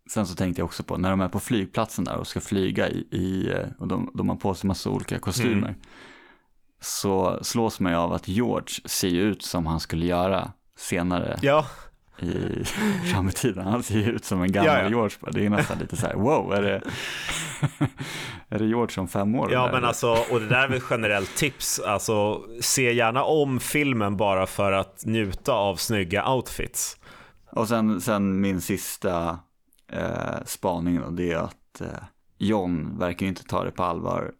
[0.09, 2.89] sen så tänkte jag också på när de är på flygplatsen där och ska flyga
[2.89, 5.67] i, i och de, de har på sig massa olika kostymer.
[5.67, 5.81] Mm.
[6.81, 11.39] Så slås man ju av att George ser ut som han skulle göra senare.
[11.41, 11.65] Ja
[12.21, 12.63] i
[13.11, 13.67] fram i tiden.
[13.67, 14.89] Han ser ut som en gammal ja, ja.
[14.89, 15.17] George.
[15.31, 16.81] Det är nästan lite så här, wow, är det,
[18.49, 19.51] är det George om fem år?
[19.51, 21.79] Ja, men alltså, och det där är väl ett generellt tips.
[21.79, 26.97] Alltså, se gärna om filmen bara för att njuta av snygga outfits.
[27.51, 29.39] Och sen, sen min sista
[29.91, 31.87] eh, spaning då, det är att eh,
[32.37, 34.31] John verkar inte ta det på allvar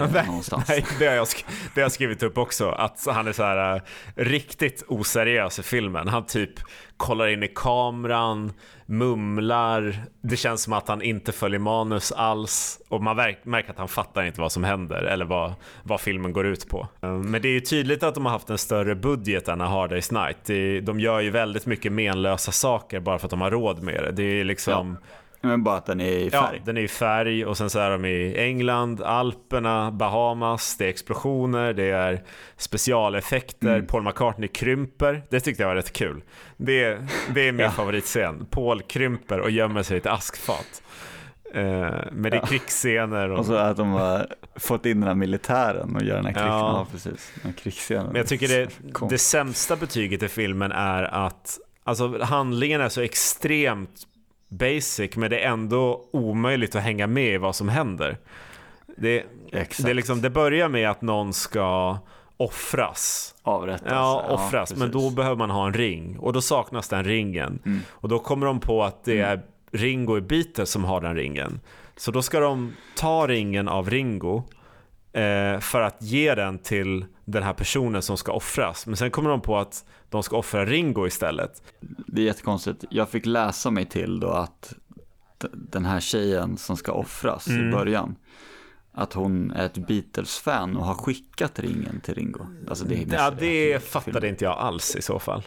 [0.00, 1.26] Nej, nej det, har jag,
[1.74, 2.68] det har jag skrivit upp också.
[2.68, 3.82] Att han är så här uh,
[4.14, 6.08] riktigt oseriös i filmen.
[6.08, 6.50] Han typ
[6.96, 8.52] kollar in i kameran,
[8.86, 9.96] mumlar.
[10.22, 12.80] Det känns som att han inte följer manus alls.
[12.88, 16.46] Och man märker att han fattar inte vad som händer eller vad, vad filmen går
[16.46, 16.88] ut på.
[17.04, 19.66] Uh, men det är ju tydligt att de har haft en större budget än A
[19.66, 20.84] Hard Day's Night.
[20.86, 24.12] de gör ju väldigt mycket menlösa saker bara för att de har råd med det.
[24.12, 24.96] Det är liksom...
[25.00, 25.06] Ja
[25.42, 26.56] men bara att den är i färg.
[26.56, 30.84] Ja, den är i färg och sen så är de i England, Alperna, Bahamas, det
[30.84, 32.22] är explosioner, det är
[32.56, 33.86] specialeffekter, mm.
[33.86, 35.22] Paul McCartney krymper.
[35.30, 36.22] Det tyckte jag var rätt kul.
[36.56, 36.98] Det,
[37.34, 37.70] det är min ja.
[37.70, 38.46] favoritscen.
[38.50, 40.82] Paul krymper och gömmer sig i ett askfat.
[41.56, 41.62] Uh,
[42.12, 43.30] men det är krigsscener.
[43.30, 43.38] Och...
[43.38, 44.26] och så att de har
[44.56, 46.46] fått in den här militären och gör den här, krigs...
[46.46, 46.58] ja.
[46.78, 47.32] Ja, precis.
[47.42, 48.06] den krigsscenen.
[48.06, 48.68] Men jag tycker det,
[49.08, 54.06] det sämsta betyget i filmen är att alltså, handlingen är så extremt
[54.52, 58.18] basic men det är ändå omöjligt att hänga med i vad som händer.
[58.96, 61.98] Det, det, är liksom, det börjar med att någon ska
[62.36, 63.34] offras.
[63.42, 63.88] Avrättas.
[63.90, 64.70] Ja, offras.
[64.70, 67.58] Ja, men då behöver man ha en ring och då saknas den ringen.
[67.64, 67.80] Mm.
[67.90, 71.60] Och då kommer de på att det är Ringo i Beatles som har den ringen.
[71.96, 74.42] Så då ska de ta ringen av Ringo
[75.12, 78.86] eh, för att ge den till den här personen som ska offras.
[78.86, 81.62] Men sen kommer de på att de ska offra Ringo istället.
[82.06, 82.84] Det är jättekonstigt.
[82.90, 84.74] Jag fick läsa mig till då att
[85.52, 87.68] den här tjejen som ska offras mm.
[87.68, 88.16] i början,
[88.92, 92.46] att hon är ett Beatles-fan och har skickat ringen till Ringo.
[92.68, 95.42] Alltså det ja, det fattade inte jag alls i så fall.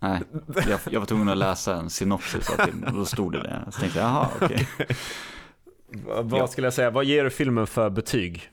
[0.00, 0.22] Nej,
[0.68, 3.64] jag, jag var tvungen att läsa en synopsis av filmen och då stod det där.
[3.70, 4.68] Så tänkte jag, jaha, okej.
[4.78, 6.22] Okay.
[6.22, 8.50] Vad skulle jag säga, vad ger du filmen för betyg?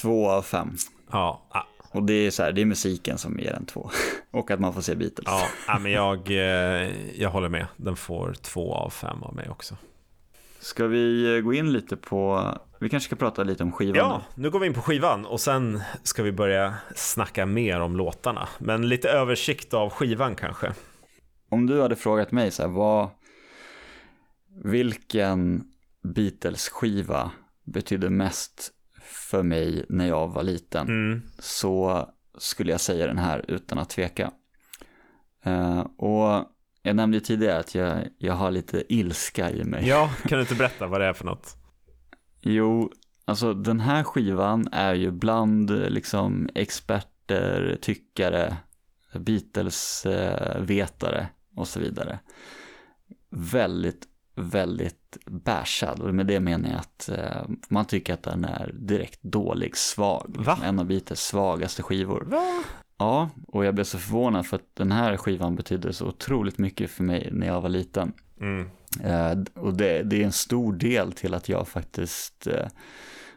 [0.00, 0.76] Två av fem.
[1.12, 1.42] Ja,
[1.92, 3.90] och det är, så här, det är musiken som ger den två.
[4.30, 5.28] Och att man får se Beatles.
[5.66, 7.66] Ja, men jag, eh, jag håller med.
[7.76, 9.76] Den får två av fem av mig också.
[10.60, 12.44] Ska vi eh, gå in lite på,
[12.80, 15.40] vi kanske ska prata lite om skivan Ja, nu går vi in på skivan och
[15.40, 18.48] sen ska vi börja snacka mer om låtarna.
[18.58, 20.72] Men lite översikt av skivan kanske.
[21.50, 23.08] Om du hade frågat mig så här, vad,
[24.64, 25.64] vilken
[26.02, 27.30] Beatles-skiva
[27.64, 28.72] betydde mest
[29.10, 31.22] för mig när jag var liten mm.
[31.38, 34.30] så skulle jag säga den här utan att tveka.
[35.46, 36.46] Uh, och
[36.82, 39.88] jag nämnde ju tidigare att jag, jag har lite ilska i mig.
[39.88, 41.56] Ja, kan du inte berätta vad det är för något?
[42.42, 42.92] jo,
[43.24, 48.56] alltså den här skivan är ju bland liksom experter, tyckare,
[49.14, 52.18] Beatles-vetare och så vidare.
[53.30, 54.06] Väldigt
[54.40, 59.22] väldigt bashad och med det menar jag att eh, man tycker att den är direkt
[59.22, 60.36] dålig, svag.
[60.38, 60.58] Va?
[60.64, 62.24] En av Beatles svagaste skivor.
[62.26, 62.64] Va?
[62.98, 66.90] Ja, och jag blev så förvånad för att den här skivan betydde så otroligt mycket
[66.90, 68.12] för mig när jag var liten.
[68.40, 68.70] Mm.
[69.04, 72.66] Eh, och det, det, är en stor del till att jag faktiskt, eh,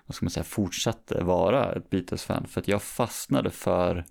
[0.05, 2.47] vad ska man säga, fortsatte vara ett Beatles-fan.
[2.47, 4.05] För att jag fastnade för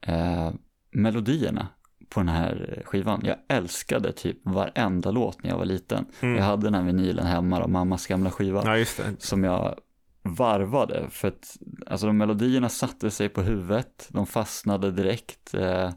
[0.00, 0.52] eh,
[0.90, 1.68] melodierna
[2.08, 3.20] på den här skivan.
[3.24, 6.06] Jag älskade typ varenda låt när jag var liten.
[6.20, 6.36] Mm.
[6.36, 8.78] Jag hade den här vinylen hemma och mammas gamla skiva.
[8.78, 8.84] Ja,
[9.18, 9.78] som jag
[10.22, 11.06] varvade.
[11.10, 14.08] För att alltså, de melodierna satte sig på huvudet.
[14.10, 15.54] De fastnade direkt.
[15.54, 15.90] Eh,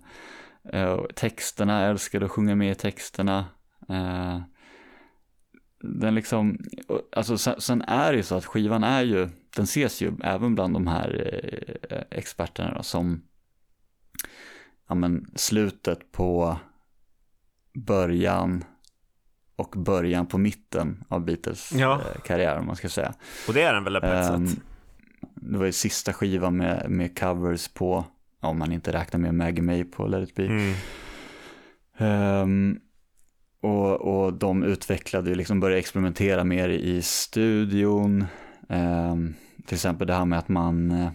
[0.74, 3.46] eh, texterna, jag älskade att sjunga med i texterna.
[3.90, 4.40] Eh,
[5.82, 6.58] den liksom,
[7.12, 10.56] alltså sen, sen, är det ju så att skivan är ju, den ses ju även
[10.56, 11.40] bland de här
[11.90, 13.22] eh, experterna då, som
[14.90, 16.58] ja, men, slutet på
[17.74, 18.64] början
[19.56, 21.94] och början på mitten av Beatles ja.
[21.94, 23.14] Eh, karriär om man ska säga.
[23.48, 24.60] Och det är den väl på ett um, sätt?
[25.36, 28.06] Det var ju sista skivan med, med covers på,
[28.40, 30.46] om man inte räknar med Maggie May på Let It Be.
[30.46, 30.74] Mm.
[32.42, 32.80] Um,
[33.62, 38.26] och, och de utvecklade ju, liksom började experimentera mer i studion.
[38.70, 41.12] Um, till exempel det här med att man, eh,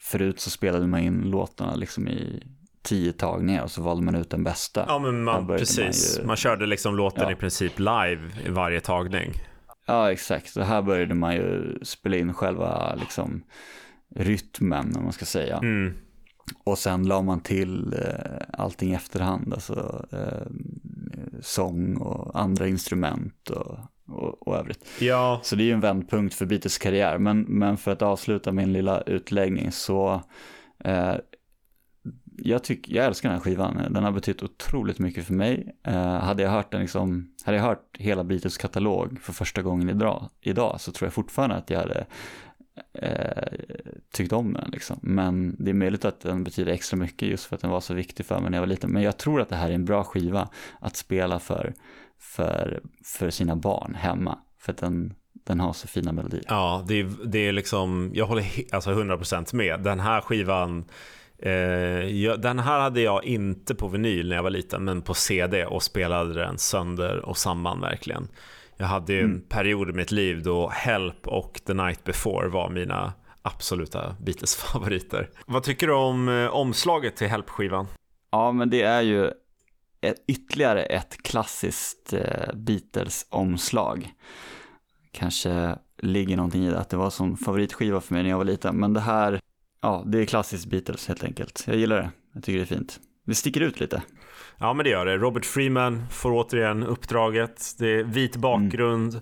[0.00, 2.42] förut så spelade man in låtarna liksom i
[2.82, 4.84] tio tagningar och så valde man ut den bästa.
[4.88, 6.16] Ja, men man, precis.
[6.16, 6.26] Man, ju...
[6.26, 7.32] man, körde liksom låten ja.
[7.32, 9.32] i princip live i varje tagning.
[9.86, 10.50] Ja, exakt.
[10.50, 13.42] Så här började man ju spela in själva liksom
[14.14, 15.56] rytmen, om man ska säga.
[15.56, 15.94] Mm.
[16.64, 20.46] Och sen la man till eh, allting i efterhand, alltså eh,
[21.40, 24.86] sång och andra instrument och, och, och övrigt.
[25.00, 25.40] Ja.
[25.42, 28.72] Så det är ju en vändpunkt för Beatles karriär, men, men för att avsluta min
[28.72, 30.22] lilla utläggning så
[30.84, 31.14] eh,
[32.36, 35.76] jag, tyck, jag älskar den här skivan, den har betytt otroligt mycket för mig.
[35.86, 39.88] Eh, hade jag hört den liksom, hade jag hört hela Beatles katalog för första gången
[39.88, 42.06] idag, idag så tror jag fortfarande att jag hade
[42.94, 43.52] eh,
[44.12, 44.98] tyckt om den liksom.
[45.02, 47.94] Men det är möjligt att den betyder extra mycket just för att den var så
[47.94, 48.90] viktig för mig när jag var liten.
[48.90, 50.48] Men jag tror att det här är en bra skiva
[50.80, 51.74] att spela för,
[52.18, 54.38] för, för sina barn hemma.
[54.58, 55.14] För att den,
[55.44, 56.44] den har så fina melodier.
[56.48, 59.80] Ja, det är, det är liksom, jag håller alltså 100% med.
[59.80, 60.84] Den här skivan,
[62.38, 65.82] den här hade jag inte på vinyl när jag var liten, men på CD och
[65.82, 68.28] spelade den sönder och samman verkligen.
[68.76, 69.40] Jag hade ju en Mm.
[69.48, 75.30] period i mitt liv då Help och The Night Before var mina absoluta Beatles-favoriter.
[75.46, 77.86] Vad tycker du om eh, omslaget till Help-skivan?
[78.30, 79.26] Ja, men det är ju
[80.00, 84.12] ett, ytterligare ett klassiskt eh, Beatles-omslag.
[85.12, 88.44] Kanske ligger någonting i det, att det var som favoritskiva för mig när jag var
[88.44, 88.76] liten.
[88.76, 89.40] Men det här,
[89.82, 91.64] ja, det är klassiskt Beatles helt enkelt.
[91.66, 92.10] Jag gillar det.
[92.32, 93.00] Jag tycker det är fint.
[93.26, 94.02] Det sticker ut lite.
[94.58, 95.16] Ja, men det gör det.
[95.16, 97.74] Robert Freeman får återigen uppdraget.
[97.78, 99.14] Det är vit bakgrund.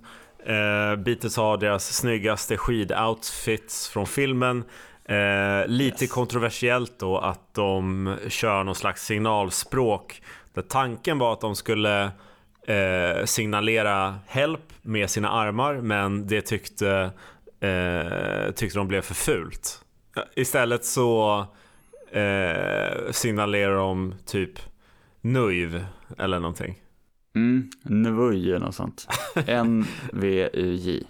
[0.47, 4.65] Eh, Beatles har deras snyggaste skidoutfits från filmen.
[5.05, 6.13] Eh, lite Yes.
[6.13, 10.23] kontroversiellt då att de kör någon slags signalspråk.
[10.55, 12.03] Där tanken var att de skulle
[12.67, 17.11] eh, signalera help med sina armar, men det tyckte,
[17.61, 19.81] eh, tyckte de blev för fult.
[20.35, 21.41] Istället så
[22.11, 24.59] eh, signalerar de typ
[25.21, 25.85] Nuiv
[26.19, 26.79] eller någonting.
[27.35, 29.07] Mm, Nvuj eller något sånt.
[29.47, 31.03] N-V-U-J.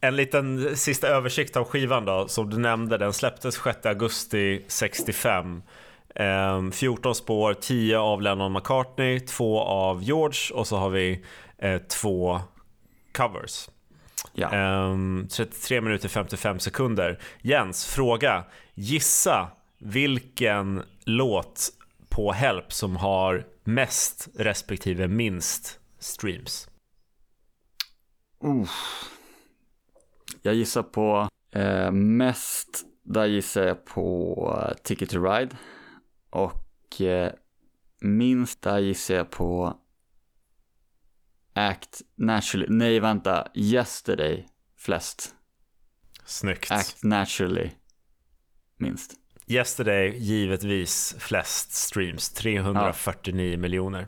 [0.00, 5.62] En liten sista översikt av skivan då, som du nämnde, den släpptes 6 augusti 65.
[6.14, 11.24] Ehm, 14 spår, 10 av Lennon McCartney, 2 av George och så har vi
[11.58, 12.40] eh, två
[13.12, 13.68] covers.
[14.32, 14.50] Ja.
[14.52, 17.18] Ehm, 33 minuter 55 sekunder.
[17.42, 18.44] Jens, fråga.
[18.74, 19.48] Gissa
[19.78, 21.68] vilken låt
[22.08, 26.68] på Help som har mest respektive minst streams?
[28.44, 28.70] Uh.
[30.42, 35.56] Jag gissar på eh, mest, där gissar jag på eh, Ticket to Ride.
[36.30, 37.32] Och eh,
[38.00, 39.76] minst, där gissar jag på
[41.56, 42.66] Act Naturally.
[42.68, 43.48] Nej, vänta.
[43.54, 44.46] Yesterday
[44.78, 45.34] flest.
[46.24, 46.70] Snyggt.
[46.70, 47.70] Act Naturally
[48.78, 49.12] minst.
[49.46, 54.06] Yesterday givetvis flest streams, 349 miljoner.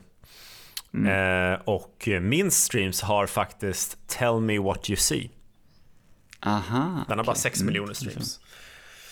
[0.93, 1.53] Mm.
[1.53, 5.29] Eh, och minst streams har faktiskt Tell Me What You See.
[6.39, 7.05] Aha.
[7.07, 7.41] Den har bara okej.
[7.41, 8.39] 6 Mm, miljoner streams.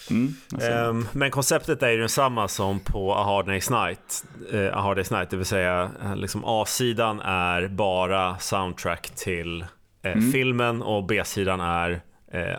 [0.09, 0.33] Mm.
[0.61, 4.25] Ehm, men konceptet är ju detsamma som på A Hard Day's Night.
[4.51, 9.61] Eh, A Hard Day's Night, det vill säga eh, liksom A-sidan är bara soundtrack till
[9.61, 10.31] eh, Mm.
[10.31, 12.01] filmen och B-sidan är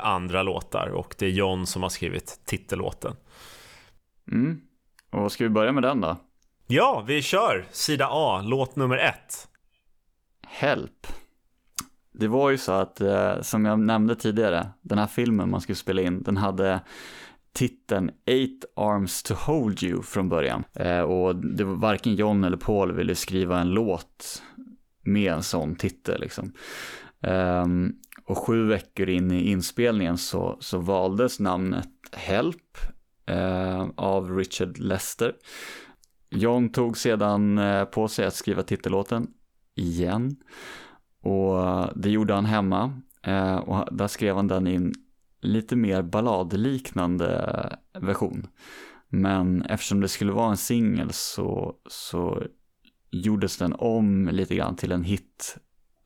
[0.00, 3.16] andra låtar och det är John som har skrivit titellåten.
[4.32, 4.60] Mm.
[5.10, 6.16] Och ska vi börja med den då?
[6.66, 9.48] Ja, vi kör sida A, låt nummer ett.
[10.46, 11.06] Help.
[12.12, 13.00] Det var ju så att,
[13.40, 16.80] som jag nämnde tidigare, den här filmen man skulle spela in, den hade
[17.52, 20.64] titeln Eight Arms to Hold You från början.
[20.74, 24.42] Eh, och det var varken John eller Paul ville skriva en låt
[25.02, 26.52] med en sån titel liksom.
[27.20, 27.66] Eh,
[28.24, 32.78] och sju veckor in i inspelningen så, så valdes namnet Help
[33.26, 35.32] eh, av Richard Lester.
[36.30, 39.26] John tog sedan eh, på sig att skriva titellåten
[39.74, 40.36] igen.
[41.22, 43.00] Och det gjorde han hemma.
[43.22, 44.92] Eh, och där skrev han den i en
[45.40, 48.46] lite mer balladliknande version.
[49.08, 52.42] Men eftersom det skulle vara en singel så, så
[53.10, 55.04] gjordes den om lite grann till en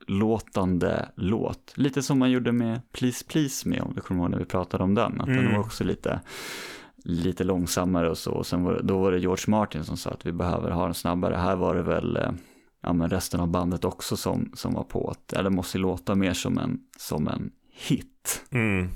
[0.06, 1.72] hitlåtande låt.
[1.76, 4.84] Lite som man gjorde med Please Please Me om du kommer ihåg när vi pratade
[4.84, 5.20] om den.
[5.20, 5.52] Att den Mm.
[5.52, 6.20] var också lite,
[7.04, 8.32] lite långsammare och så.
[8.32, 10.94] Och sen var då var det George Martin som sa att vi behöver ha den
[10.94, 11.34] snabbare.
[11.36, 12.30] Här var det väl eh,
[12.82, 16.14] ja, men resten av bandet också som, som var på att ja, det måste låta
[16.14, 17.50] mer som en, som en
[17.88, 18.44] hit.
[18.50, 18.88] Mm.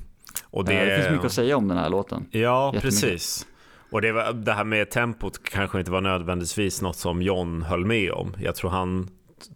[0.57, 2.27] Och Det, det, finns mycket att säga om den här låten.
[2.31, 3.47] Ja, precis.
[3.91, 7.85] Och det, var, det här med tempot kanske inte var nödvändigtvis något som John höll
[7.85, 8.35] med om.
[8.39, 9.09] Jag tror han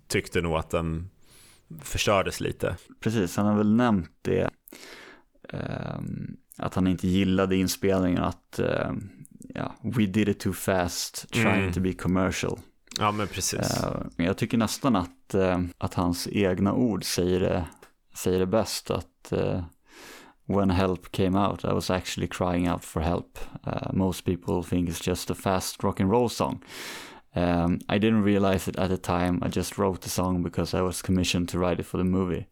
[0.08, 1.10] tyckte nog att den
[1.82, 2.76] förstördes lite.
[3.00, 4.50] Precis, han har väl nämnt det.
[5.48, 9.10] ehm, att han inte gillade inspelningen, att ehm,
[9.54, 11.72] ja, we did it too fast, trying Mm.
[11.72, 12.58] to be commercial.
[12.98, 13.82] Ja, men precis.
[13.82, 17.64] Eh, jag tycker nästan att, eh, att hans egna ord säger det,
[18.14, 18.90] säger det bäst.
[18.90, 19.62] Att eh,
[20.50, 23.38] when help came out, I was actually crying out for help.
[23.64, 26.62] Uh, most people think it's just a fast rock and roll song.
[27.34, 29.42] Um, I didn't realize it at the time.
[29.42, 32.46] I just wrote the song because I was commissioned to write it for the movie.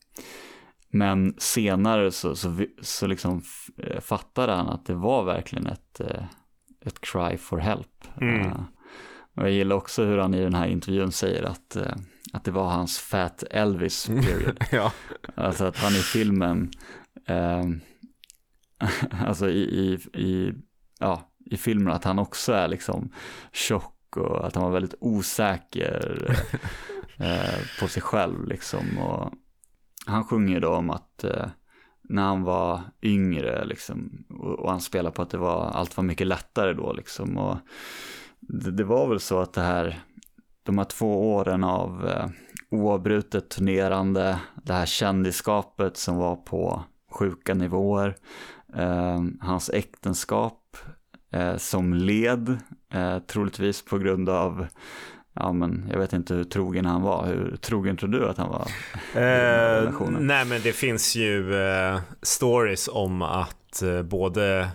[0.91, 3.43] Men senare så, så, så liksom
[3.77, 6.25] eh, fattade han att det var verkligen ett, eh,
[6.87, 8.05] ett cry for help.
[8.21, 8.47] Mm.
[8.47, 8.61] Uh,
[9.37, 11.93] och jag gillar också hur han i den här intervjun säger att, uh,
[12.33, 14.65] att det var hans Fat Elvis period.
[14.73, 14.93] ja.
[15.35, 16.71] Alltså att han i filmen
[17.27, 17.65] eh,
[19.27, 20.53] alltså i, i, i,
[20.99, 23.13] ja, i filmen att han också är liksom
[23.53, 26.29] tjock och att han var väldigt osäker
[27.19, 28.99] eh, på sig själv liksom.
[28.99, 29.33] Och
[30.07, 31.47] han sjunger då om att eh,
[32.03, 36.05] när han var yngre liksom, och, och han spelar på att det var, allt var
[36.05, 37.37] mycket lättare då liksom.
[37.39, 37.57] Och
[38.41, 40.01] det, det var väl så att det här,
[40.63, 42.27] de här två åren av eh,
[42.71, 48.17] oavbrutet turnerande, det här kändisskapet som var på sjuka nivåer.
[48.77, 50.77] Eh, hans äktenskap
[51.33, 52.59] eh, som led,
[52.93, 54.67] eh, troligtvis på grund av
[55.41, 57.27] Ja men jag vet inte hur trogen han var.
[57.27, 58.67] Hur trogen tror du att han var?
[59.23, 64.69] Eh, nej men det finns ju eh, stories om att eh, både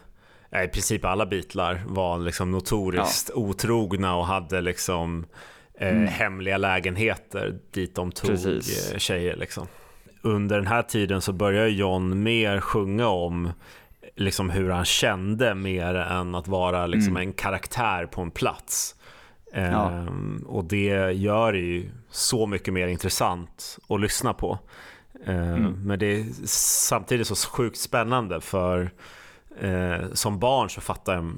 [0.65, 3.41] i princip alla Beatlar var liksom notoriskt ja.
[3.41, 5.25] otrogna och hade liksom
[5.79, 6.07] mm.
[6.07, 8.93] hemliga lägenheter dit de tog Precis.
[8.97, 9.35] Tjejer.
[9.35, 9.67] Liksom
[10.21, 13.51] under den här tiden så börjar John mer sjunga om
[14.15, 17.27] liksom hur han kände mer än att vara liksom mm.
[17.27, 18.95] en karaktär på en plats.
[19.53, 19.91] Ja.
[19.91, 24.59] Ehm, och det gör det ju så mycket mer intressant att lyssna på.
[25.25, 25.87] Ehm, mm.
[25.87, 28.91] Men det är samtidigt så sjukt spännande för
[29.59, 31.31] eh, som barn så fattar,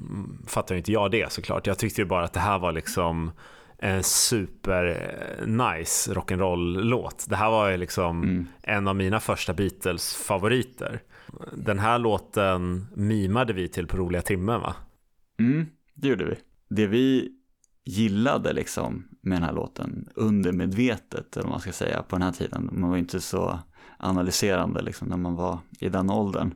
[0.46, 1.66] fattar inte jag det såklart.
[1.66, 3.32] Jag tyckte ju bara att det här var liksom
[3.78, 7.26] en super eh, nice rock'n'roll-låt.
[7.28, 8.46] Det här var ju liksom mm.
[8.62, 11.00] en av mina första Beatles-favoriter.
[11.52, 14.74] Den här låten mimade vi till på roliga timmen va?
[15.38, 16.36] Mm, det gjorde vi.
[16.68, 17.32] Det vi
[17.84, 22.32] gillade liksom med den här låten undermedvetet, eller vad man ska säga, på den här
[22.32, 22.68] tiden.
[22.72, 23.58] Man var inte så
[23.98, 26.54] analyserande liksom när man var i den åldern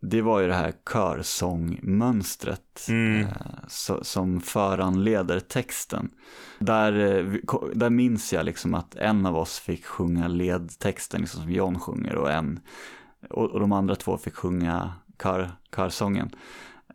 [0.00, 3.20] det var ju det här körsångmönstret mm.
[3.20, 3.30] eh,
[3.68, 6.10] so, som föranleder texten.
[6.58, 7.24] Där, eh,
[7.74, 12.16] där minns jag liksom att en av oss fick sjunga ledtexten liksom som John sjunger
[12.16, 12.60] och, en,
[13.30, 16.30] och, och de andra två fick sjunga kör, körsången.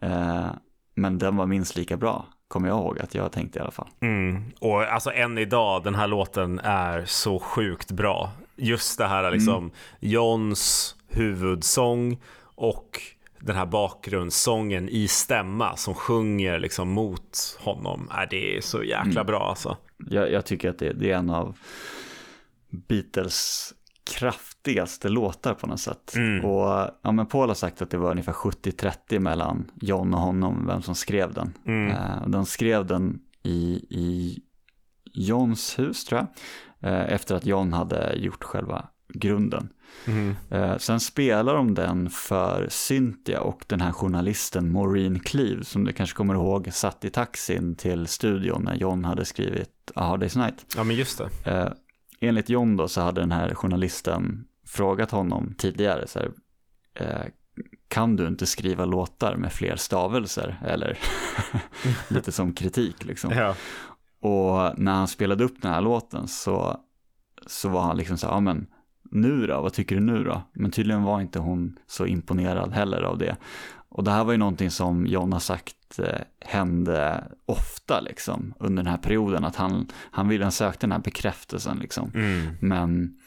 [0.02, 0.50] Eh,
[0.96, 3.90] men den var minst lika bra, kommer jag ihåg att jag tänkte i alla fall.
[4.00, 4.44] Mm.
[4.60, 8.32] Och alltså än idag, den här låten är så sjukt bra.
[8.56, 9.72] Just det här liksom, mm.
[10.00, 12.22] Johns huvudsång
[12.56, 13.02] och
[13.40, 18.10] den här bakgrundssången i stämma som sjunger liksom mot honom.
[18.12, 19.26] Är det är så jäkla mm.
[19.26, 19.78] bra alltså.
[19.98, 21.58] Jag, jag tycker att det, det, är en av
[22.70, 26.16] Beatles kraftigaste låtar på något sätt.
[26.16, 26.46] Mm.
[26.46, 30.68] Och ja, men Paul har sagt att det var ungefär 70-30 mellan John och honom,
[30.68, 31.54] vem som skrev den.
[31.66, 31.92] Mm.
[31.92, 34.40] Uh, de skrev den i, i
[35.14, 39.70] Johns hus tror jag, uh, efter att John hade gjort själva grunden.
[40.06, 40.36] Mm.
[40.80, 46.18] sen spelar de den för Cynthia och den här journalisten Maureen Cleave som du kanske
[46.18, 50.66] kommer ihåg satt i taxin till studion när John hade skrivit A Hard Day's Night.
[50.76, 51.74] Ja men just det.
[52.24, 56.32] Enligt John då så hade den här journalisten frågat honom tidigare så här,
[56.94, 57.26] eh,
[57.88, 60.60] kan du inte skriva låtar med fler stavelser?
[60.66, 60.98] Eller
[62.08, 63.32] lite som kritik liksom.
[63.32, 63.56] Ja.
[64.22, 66.78] Och när han spelade upp den här låten så,
[67.48, 68.68] så var han liksom så här, ja men
[69.12, 70.42] nu då, vad tycker du nu då?
[70.54, 73.38] Men tydligen var inte hon så imponerad heller av det.
[73.92, 78.84] Och det här var ju någonting som John har sagt eh, hände ofta liksom under
[78.84, 82.12] den här perioden, att han, han ville sökte den här bekräftelsen liksom.
[82.16, 82.54] Mm.
[82.62, 83.18] Men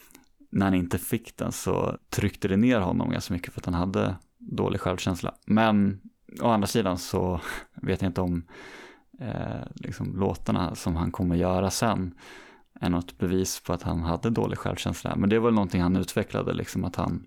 [0.50, 3.74] när han inte fick den så tryckte det ner honom ganska mycket för att han
[3.74, 5.34] hade dålig självkänsla.
[5.46, 6.00] Men
[6.40, 7.40] å andra sidan så
[7.74, 8.42] vet jag inte om
[9.20, 12.14] eh, liksom, låtarna som han kommer göra sen
[12.80, 15.16] är något bevis på att han hade dålig självkänsla.
[15.16, 17.26] Men det var någonting han utvecklade, liksom att han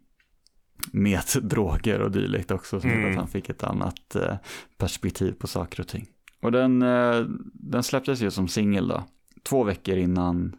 [0.91, 3.09] med droger och dylikt också, så mm.
[3.09, 4.35] att han fick ett annat eh,
[4.77, 6.07] perspektiv på saker och ting.
[6.41, 9.03] Och den, eh, den släpptes ju som singel då,
[9.43, 10.55] två veckor innan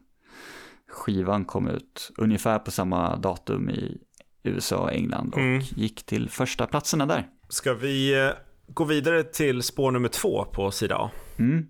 [0.88, 3.98] skivan kom ut, ungefär på samma datum i
[4.42, 5.60] USA och England och mm.
[5.60, 7.26] gick till första platserna där.
[7.48, 8.30] Ska vi eh,
[8.66, 11.10] gå vidare till spår nummer två på sida A?
[11.38, 11.66] Mm.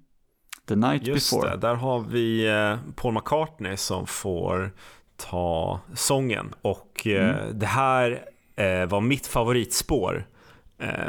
[0.69, 1.51] The Night Just Before.
[1.51, 2.51] Det, där har vi
[2.97, 4.73] Paul McCartney som får
[5.19, 6.55] ta sången.
[6.63, 7.59] Och mm.
[7.59, 8.25] det här
[8.59, 10.27] eh, var mitt favoritspår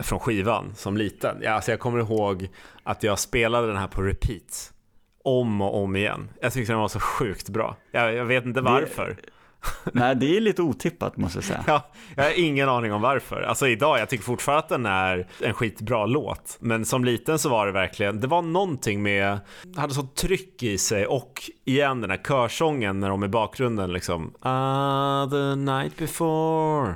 [0.02, 1.38] från skivan som liten.
[1.42, 2.50] Ja, alltså jag kommer ihåg
[2.84, 4.74] att jag spelade den här på repeat
[5.24, 6.30] om och om igen.
[6.42, 7.76] Jag tyckte den var så sjukt bra.
[7.92, 9.18] Jag, jag vet inte varför.
[9.94, 11.64] Nej, det är lite otippat måste jag säga.
[11.68, 13.42] Ja, jag har ingen aning om varför.
[13.42, 16.58] Alltså idag, jag tycker fortfarande att den är en skitbra låt.
[16.60, 19.40] Men som liten så var det verkligen, det var någonting med,
[19.76, 24.34] hade så tryck i sig och igen den här körsången när de i bakgrunden liksom.
[24.40, 26.96] Ah, the night before.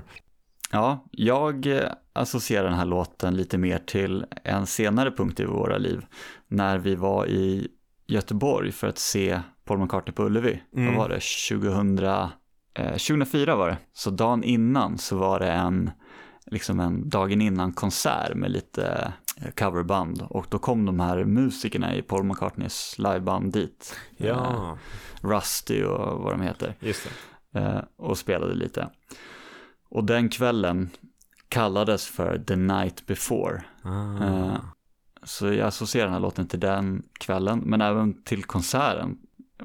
[0.73, 5.77] Ja, jag eh, associerar den här låten lite mer till en senare punkt i våra
[5.77, 6.05] liv.
[6.47, 7.67] När vi var i
[8.07, 10.63] Göteborg för att se Paul McCartney på Ullevi.
[10.75, 10.87] Mm.
[10.87, 11.19] Vad var det?
[11.49, 13.77] 2000, eh, 2004 var det.
[13.93, 15.91] Så dagen innan så var det en,
[16.45, 20.21] liksom en dagen innan konsert med lite eh, coverband.
[20.29, 23.95] Och då kom de här musikerna i Paul McCartneys liveband dit.
[24.17, 24.77] Eh, Ja,
[25.21, 26.75] Rusty och vad de heter.
[26.79, 27.09] just
[27.51, 27.59] det.
[27.59, 28.89] eh, och spelade lite.
[29.93, 30.89] Och den kvällen
[31.49, 33.63] kallades för The Night Before.
[33.83, 34.23] Ah.
[34.23, 34.55] Eh,
[35.23, 39.17] Så jag associerar den här låten till den kvällen, men även till konserten.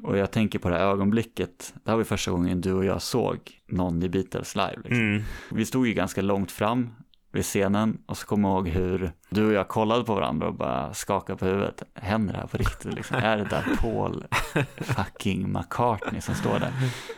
[0.03, 2.85] Och jag tänker på det här ögonblicket, det här var ju första gången du och
[2.85, 4.75] jag såg någon i Beatles live.
[4.83, 4.97] Liksom.
[4.99, 5.23] Mm.
[5.51, 6.89] Vi stod ju ganska långt fram
[7.31, 10.53] vid scenen och så kommer jag ihåg hur du och jag kollade på varandra och
[10.55, 11.83] bara skakade på huvudet.
[11.93, 12.93] Händer det här på riktigt?
[12.93, 13.17] Liksom?
[13.17, 14.25] Är det där Paul
[14.77, 16.71] fucking McCartney som står där?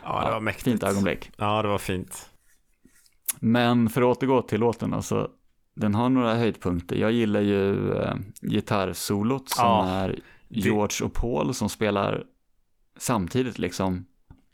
[0.03, 0.63] Ja, det var mäktigt.
[0.63, 1.31] Fint ögonblick.
[1.37, 2.29] Ja, det var fint.
[3.43, 5.29] Men för att återgå till låten, alltså,
[5.75, 6.95] den har några höjdpunkter.
[6.95, 10.19] Jag gillar ju eh, gitarrsolot som Ja, är
[10.49, 12.23] George och Paul som spelar
[12.97, 14.05] samtidigt liksom.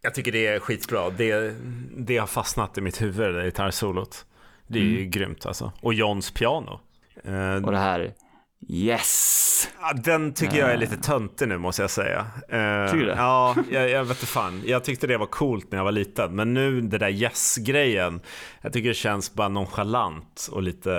[0.02, 1.10] Jag tycker det är skitbra.
[1.10, 1.56] Det,
[1.98, 4.26] det har fastnat i mitt huvud, det gitarrsolot.
[4.68, 5.72] Det är ju grymt alltså.
[5.82, 6.80] Och Johns piano.
[7.24, 8.14] Eh, Och det här
[8.70, 9.70] Yes!
[9.82, 12.20] ja, den tycker jag är lite töntig nu måste jag säga.
[12.50, 13.16] Eh, Tycker du det?
[13.18, 14.62] Ja, jag, jag vet inte fan.
[14.66, 16.36] Jag tyckte det var coolt när jag var liten.
[16.36, 18.22] Men nu det där yes-grejen.
[18.62, 20.90] Jag tycker det känns bara nonchalant och lite...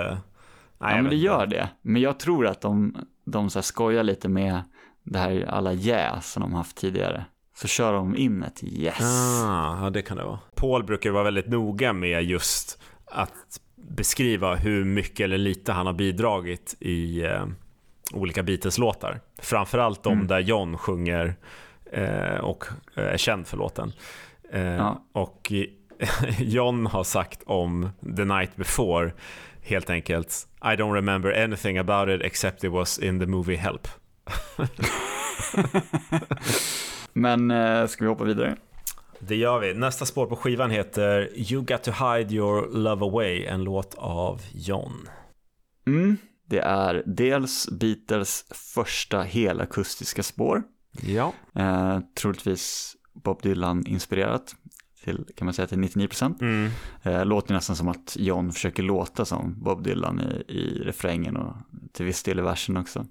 [0.81, 1.15] Nej, Ja men det inte.
[1.25, 1.69] gör det.
[1.81, 4.61] Men jag tror att de, de så skojar lite med
[5.03, 7.25] det här alla yeah som de haft tidigare.
[7.55, 9.01] Så kör de in ett yes.
[9.01, 10.39] Ah, ja, det kan det vara.
[10.55, 13.33] Paul brukar vara väldigt noga med just att
[13.89, 17.45] beskriva hur mycket eller lite han har bidragit i eh,
[18.13, 19.19] olika Beatles-låtar.
[19.41, 20.27] Framförallt de Mm.
[20.27, 21.35] där John sjunger
[21.91, 22.65] eh, och
[22.95, 23.91] eh, är känd för låten.
[24.51, 25.03] Eh, Ja.
[25.11, 25.51] Och
[26.39, 29.11] John har sagt om The Night Before
[29.61, 33.87] helt enkelt I don't remember anything about it except it was in the movie Help.
[37.13, 38.55] Men eh, ska vi hoppa vidare?
[39.19, 39.73] Det gör vi.
[39.73, 44.41] Nästa spår på skivan heter You Got To Hide Your Love Away, en låt av
[44.53, 45.07] John.
[45.87, 46.17] Mm.
[46.45, 50.63] Det är dels Beatles första helakustiska spår.
[51.01, 51.33] Ja.
[51.55, 54.55] Eh, troligtvis Bob Dylan inspirerat
[55.03, 56.41] till, kan man säga, till 99%.
[56.41, 56.71] Mm.
[57.03, 61.55] Eh, låter nästan som att John försöker låta som Bob Dylan i, i refrängen och
[61.93, 63.05] till viss del i versen också.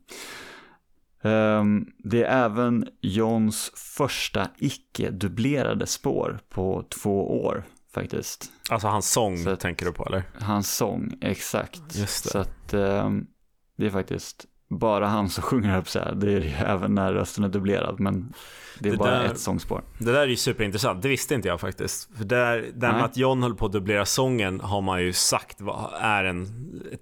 [1.23, 7.64] Ehm, det är även Johns första icke-dubblerade spår på två år
[7.95, 8.53] faktiskt.
[8.71, 10.23] Alltså hans sång Så- tänker du på eller?
[10.41, 11.83] Hans sång, exakt.
[11.97, 12.31] Just det.
[12.31, 13.27] Så att ehm,
[13.77, 16.14] det är faktiskt bara han som sjunger upp så här.
[16.14, 18.33] Det är det ju även när rösten är dubblerad, men
[18.81, 19.83] det är Det bara där- ett sångspår.
[19.99, 22.16] Det där är ju superintressant, det visste inte jag faktiskt.
[22.16, 25.61] För där, där med att John höll på att dubblera sången har man ju sagt
[26.01, 26.49] är en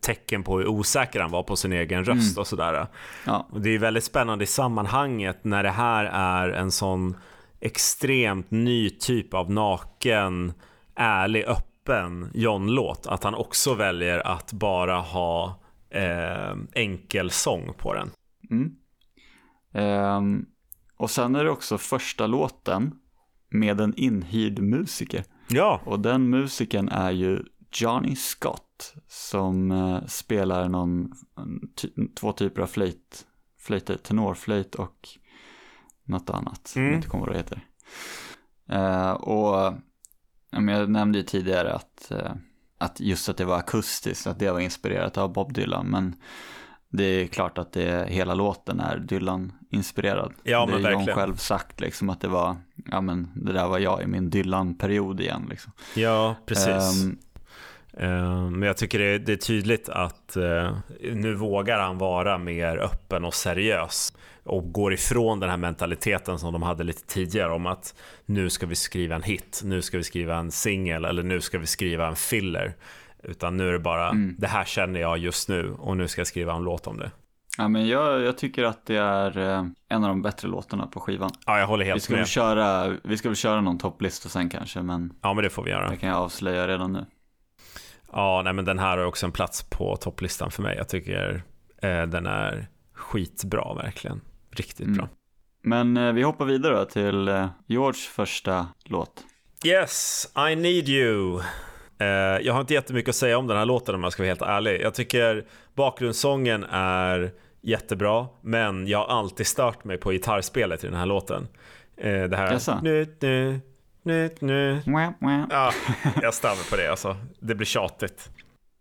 [0.00, 2.86] tecken på hur osäker han var på sin egen röst och sådär.
[3.26, 7.16] Ja, Och det är väldigt spännande i sammanhanget när det här är en sån
[7.60, 10.52] extremt ny typ av naken,
[10.96, 13.06] ärlig, öppen John-låt.
[13.06, 15.60] Att han också väljer att bara ha
[15.90, 18.10] eh, enkel sång på den.
[18.50, 18.76] Mm.
[19.72, 20.46] Ehm,
[20.96, 22.94] och sen är det också första låten
[23.50, 25.24] med en inhyrd musiker.
[25.48, 31.12] Ja, Och den musikern är ju Johnny Scott som eh, spelar någon,
[32.20, 33.26] två typer av flöjt,
[33.58, 35.08] flöjter, tenorflöjt och
[36.04, 36.72] något annat.
[36.76, 36.88] Mm.
[36.88, 37.66] Jag inte kommer ihåg vad det heter.
[38.68, 39.74] Eh, och
[40.50, 42.32] jag nämnde ju tidigare att, eh,
[42.78, 45.86] att just att det var akustiskt, att det var inspirerat av Bob Dylan.
[45.86, 46.14] Men
[46.88, 50.32] det är klart att det, hela låten är Dylan-inspirerad.
[50.42, 51.18] Ja, det men är John verkligen.
[51.18, 52.56] själv sagt liksom att det var,
[52.90, 55.72] ja men det där var jag i min Dylan-period igen liksom.
[55.94, 57.04] ja precis.
[57.98, 60.76] Eh, Men jag tycker det är, det är tydligt att eh,
[61.12, 64.12] nu vågar han vara mer öppen och seriös
[64.46, 67.94] och går ifrån den här mentaliteten som de hade lite tidigare om att
[68.26, 71.58] nu ska vi skriva en hit, nu ska vi skriva en singel eller nu ska
[71.58, 72.74] vi skriva en filler.
[73.22, 74.34] Utan nu är det bara, Mm.
[74.38, 77.10] det här känner jag just nu och nu ska jag skriva en låt om det.
[77.58, 81.00] Ja, men jag, jag tycker att det är eh, en av de bättre låtarna på
[81.00, 81.30] skivan.
[81.46, 82.28] Ja, jag håller Vi helt ska, väl med.
[82.28, 85.70] köra, vi ska väl köra någon topplista sen kanske, men Ja, men det får vi
[85.70, 85.90] göra.
[85.90, 87.06] det kan jag avslöja redan nu.
[88.12, 90.76] Ja, nej, men den här har också en plats på topplistan för mig.
[90.76, 91.42] Jag tycker
[91.82, 94.20] eh, den är skitbra verkligen.
[94.56, 94.96] Riktigt Mm.
[94.96, 95.08] bra.
[95.62, 99.24] Men eh, vi hoppar vidare då till eh, Georges första låt.
[99.64, 101.40] Yes, I need you.
[102.00, 102.06] Uh,
[102.42, 104.42] jag har inte jättemycket att säga om den här låten om jag ska vara helt
[104.42, 104.80] ärlig.
[104.80, 105.44] Jag tycker
[105.74, 111.48] bakgrundssången är jättebra, men jag har alltid stört mig på gitarrspelet i den här låten.
[111.96, 112.52] Det här...
[112.52, 112.80] Jaså?
[112.82, 113.60] Nu, nu,
[114.02, 114.82] nu, nu.
[114.86, 115.46] Mwah, mwah.
[115.50, 115.72] Ja,
[116.22, 117.16] jag mig på det alltså.
[117.40, 118.30] Det blir tjatigt.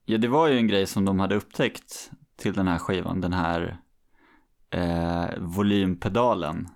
[0.05, 3.33] Ja, det var ju en grej som de hade upptäckt till den här skivan, den
[3.33, 3.77] här
[4.75, 6.67] eh, volympedalen.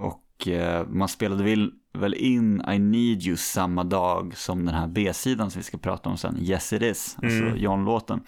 [0.00, 4.86] Och eh, man spelade väl, väl in I need you samma dag som den här
[4.88, 7.56] B-sidan som vi ska prata om sen, Yes it is, alltså Mm.
[7.56, 8.20] John-låten,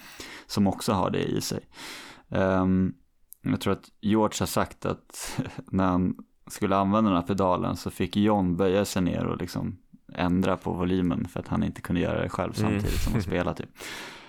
[0.47, 1.61] som också har det i sig.
[2.31, 2.95] Ehm,
[3.43, 5.41] jag tror att George har sagt att
[5.71, 6.15] när han
[6.47, 9.77] skulle använda den här pedalen så fick John böja sig ner och liksom
[10.15, 12.71] ändra på volymen för att han inte kunde göra det själv Mm.
[12.73, 13.71] samtidigt som han spelade typ.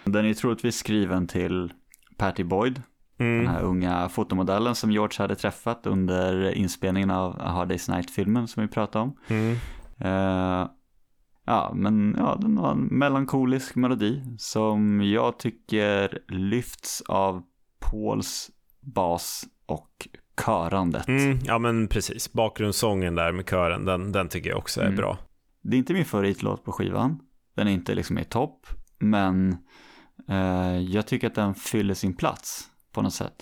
[0.04, 1.74] Den är troligtvis skriven till
[2.18, 2.82] Patty Boyd,
[3.24, 3.48] den Mm.
[3.48, 8.62] här unga fotomodellen som George hade träffat under inspelningen av A Hard Day's Night-filmen som
[8.64, 9.18] vi pratade om.
[9.28, 9.56] Mm.
[10.00, 10.68] Eh,
[11.46, 17.42] ja, men ja, den har en melankolisk melodi som jag tycker lyfts av
[17.80, 18.50] Pauls
[18.82, 20.08] bas och
[20.46, 21.08] körandet.
[21.08, 24.98] Mm, ja men precis, bakgrundssången där med kören, den, den tycker jag också är Mm.
[24.98, 25.18] bra.
[25.62, 27.20] Det är inte min favoritlåt på skivan.
[27.56, 28.68] Den är inte liksom i topp,
[29.00, 29.58] men
[30.30, 33.34] eh, jag tycker att den fyller sin plats på något sätt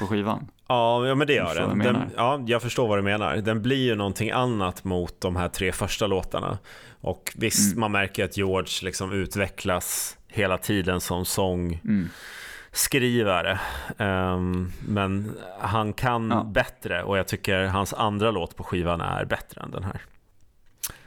[0.00, 0.48] på skivan.
[0.68, 1.80] Ja, ja men det gör den.
[1.80, 2.10] jag den.
[2.16, 3.36] Ja, jag förstår vad du menar.
[3.36, 6.58] Den blir ju någonting annat mot de här tre första låtarna.
[7.00, 7.80] Och visst, Mm.
[7.80, 13.60] man märker att George liksom utvecklas hela tiden som sångskrivare.
[13.98, 14.32] Mm.
[14.32, 16.44] Ehm, men han kan Ja.
[16.44, 20.00] bättre och jag tycker hans andra låt på skivan är bättre än den här.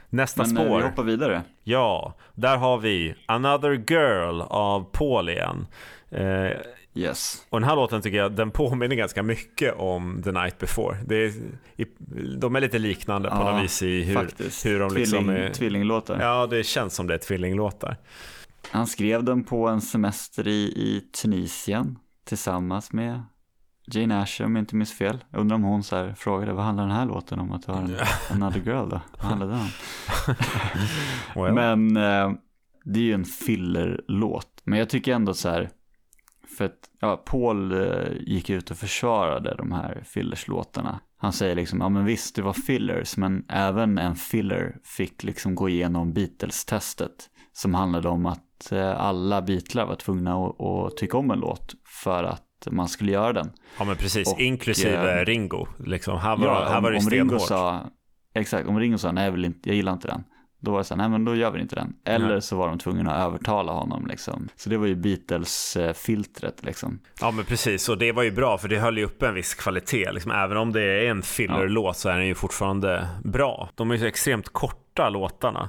[0.08, 0.76] Nästa Men eh, spår.
[0.78, 1.42] vi hoppar vidare.
[1.62, 5.66] Ja, där har vi Another Girl av Paul igen.
[6.10, 6.50] Eh,
[6.94, 7.46] Yes.
[7.50, 10.96] och den här låten tycker jag, den påminner ganska mycket om The Night Before.
[11.06, 11.32] Det är,
[12.38, 14.66] de är lite liknande på Ja, något vis i hur, Faktiskt.
[14.66, 15.52] hur de liksom Tvilling, är...
[15.52, 16.20] Tvillinglåtar.
[16.20, 17.96] Ja, det känns som det är tvillinglåtar.
[18.70, 23.22] Han skrev den på en semester i, i Tunisien tillsammans med
[23.92, 25.24] Jane Asher om jag inte minns fel.
[25.30, 27.72] Jag undrar om hon så här frågade vad handlar den här låten om att du
[27.72, 27.96] har en
[28.42, 29.00] Another Girl då?
[29.16, 29.68] Vad handlar den om?
[31.44, 31.54] Well.
[31.54, 32.32] Men eh,
[32.84, 34.60] det är ju en fillerlåt.
[34.64, 35.70] Men jag tycker ändå så här,
[36.60, 41.00] för att ja, Paul eh, gick ut och försvarade de här fillerslåtarna.
[41.16, 45.54] Han säger liksom, ja men visst det var fillers, men även en filler fick liksom
[45.54, 47.30] gå igenom Beatles-testet.
[47.52, 51.74] Som handlade om att eh, alla Beatlar var tvungna att, att tycka om en låt
[52.02, 53.52] för att man skulle göra den.
[53.78, 54.32] Ja, men precis.
[54.32, 55.66] och, Inklusive eh, Ringo.
[55.78, 56.18] Liksom.
[56.18, 57.40] Här var, Ja, här om, var det stenhårt.
[57.40, 57.90] sa,
[58.34, 60.24] exakt, om Ringo sa nej jag, vill inte, jag gillar inte den.
[60.60, 61.94] Då var det så här, nej men då gör vi inte den.
[62.04, 62.42] Eller Nej.
[62.42, 64.48] så var de tvungna att övertala honom liksom.
[64.56, 66.98] Så det var ju Beatles-filtret liksom.
[67.20, 67.88] Ja, men precis.
[67.88, 70.12] Och det var ju bra, för det höll ju upp en viss kvalitet.
[70.12, 73.68] Liksom, även om det är en fillerlåt så är den ju fortfarande bra.
[73.74, 75.68] De är ju så extremt korta låtarna.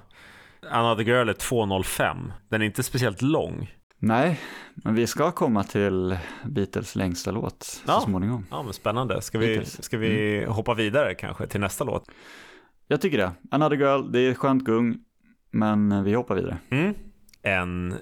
[0.72, 2.32] Another Girl är 2.05.
[2.50, 3.72] Den är inte speciellt lång.
[4.04, 4.40] Nej,
[4.76, 8.02] men vi ska komma till Beatles längsta låt så Ja.
[8.02, 8.46] småningom.
[8.52, 9.22] Ja, men spännande.
[9.22, 9.84] Ska vi, Beatles.
[9.84, 12.12] ska vi hoppa vidare kanske till nästa låt?
[12.92, 13.32] Jag tycker det.
[13.52, 14.98] Another Girl, det är ett skönt gung,
[15.52, 16.58] men vi hoppar vidare.
[16.72, 16.94] Mm.
[17.42, 17.96] En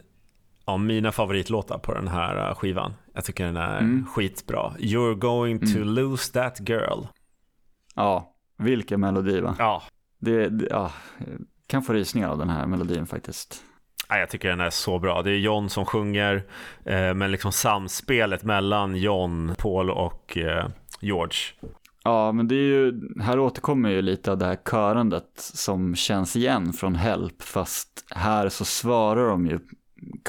[0.66, 2.94] av mina favoritlåtar på den här uh, skivan.
[3.14, 4.06] Jag tycker den är Mm.
[4.06, 4.74] skitbra.
[4.80, 7.04] You're going to lose that girl.
[7.96, 9.56] Ja, vilken melodi va?
[9.60, 9.84] Ja,
[10.20, 10.92] Det, det ja,
[11.68, 13.64] kan få rysningar av den här melodin faktiskt.
[14.10, 15.22] Ja, jag tycker den är så bra.
[15.22, 16.44] Det är John som sjunger,
[16.86, 20.68] eh, men liksom samspelet mellan John, Paul och eh,
[21.02, 21.38] George.
[22.10, 26.36] Ja, men det är ju, här återkommer ju lite av det här körandet som känns
[26.36, 29.60] igen från Help, fast här så svarar de ju,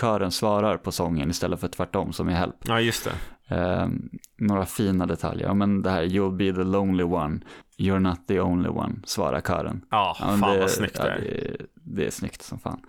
[0.00, 2.54] kören svarar på sången istället för tvärtom som i Help.
[2.62, 3.56] Ja, just det.
[3.56, 3.88] Eh,
[4.36, 7.40] några fina detaljer, ja men det här You'll be the lonely one,
[7.78, 9.84] You're not the only one, svarar kören.
[9.90, 11.20] Ja, Ja, fan det, vad snyggt ja, det är.
[11.20, 12.80] det, är- det är snyggt som fan.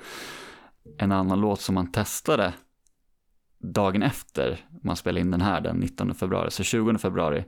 [0.97, 2.53] En annan låt som man testade
[3.63, 7.45] dagen efter man spelade in den här den 19 februari, så 20 februari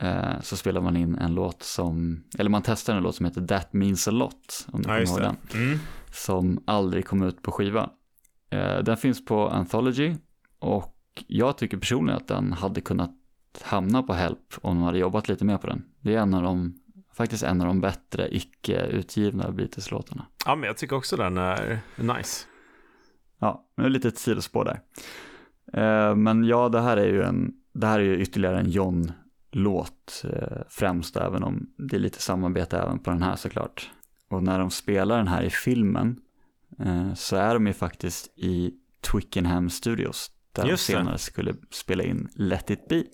[0.00, 3.46] eh, så spelade man in en låt som, eller man testade en låt som heter
[3.46, 5.78] That Means A Lot, om du Ja, kommer ihåg den, Mm.
[6.12, 7.90] som aldrig kom ut på skiva.
[8.50, 10.14] Eh, den finns på Anthology
[10.58, 10.90] och
[11.26, 13.10] jag tycker personligen att den hade kunnat
[13.62, 15.84] hamna på Help om de hade jobbat lite mer på den.
[16.00, 16.74] Det är en av de,
[17.16, 20.26] faktiskt en av de bättre icke-utgivna Beatles-låtarna.
[20.46, 22.46] Ja, men jag tycker också den är nice.
[23.38, 24.80] Ja, det är lite ett sidospår där.
[25.82, 28.70] Eh, men ja, det här är ju en, det här är ju ytterligare en
[29.54, 33.90] John-låt eh, främst, även om det är lite samarbete även på den här såklart.
[34.30, 36.16] Och när de spelar den här i filmen
[36.84, 38.72] eh, så är de ju faktiskt i
[39.12, 40.98] Twickenham Studios, där Just de det.
[40.98, 43.04] senare skulle spela in Let It Be.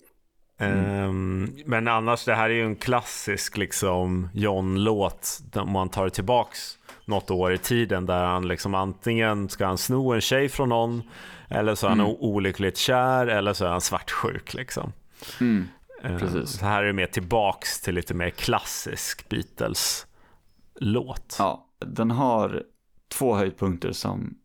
[0.57, 0.85] Mm.
[0.85, 5.39] Ehm, men annars, det här är ju en klassisk liksom John-låt.
[5.55, 10.11] Om man tar tillbaks något år i tiden där han liksom antingen ska han sno
[10.13, 11.01] en tjej från någon
[11.49, 12.11] eller så är han Mm.
[12.19, 14.93] olyckligt kär eller så är han svartsjuk liksom.
[15.41, 15.67] Mm.
[16.03, 16.49] Eh, Precis.
[16.59, 21.35] Så här är det mer tillbaks till lite mer klassisk Beatles-låt.
[21.39, 22.63] Ja, den har
[23.13, 24.37] två höjdpunkter som,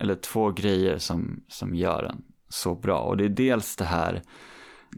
[0.00, 2.98] eller två grejer som, som gör den så bra.
[2.98, 4.22] Och det är dels det här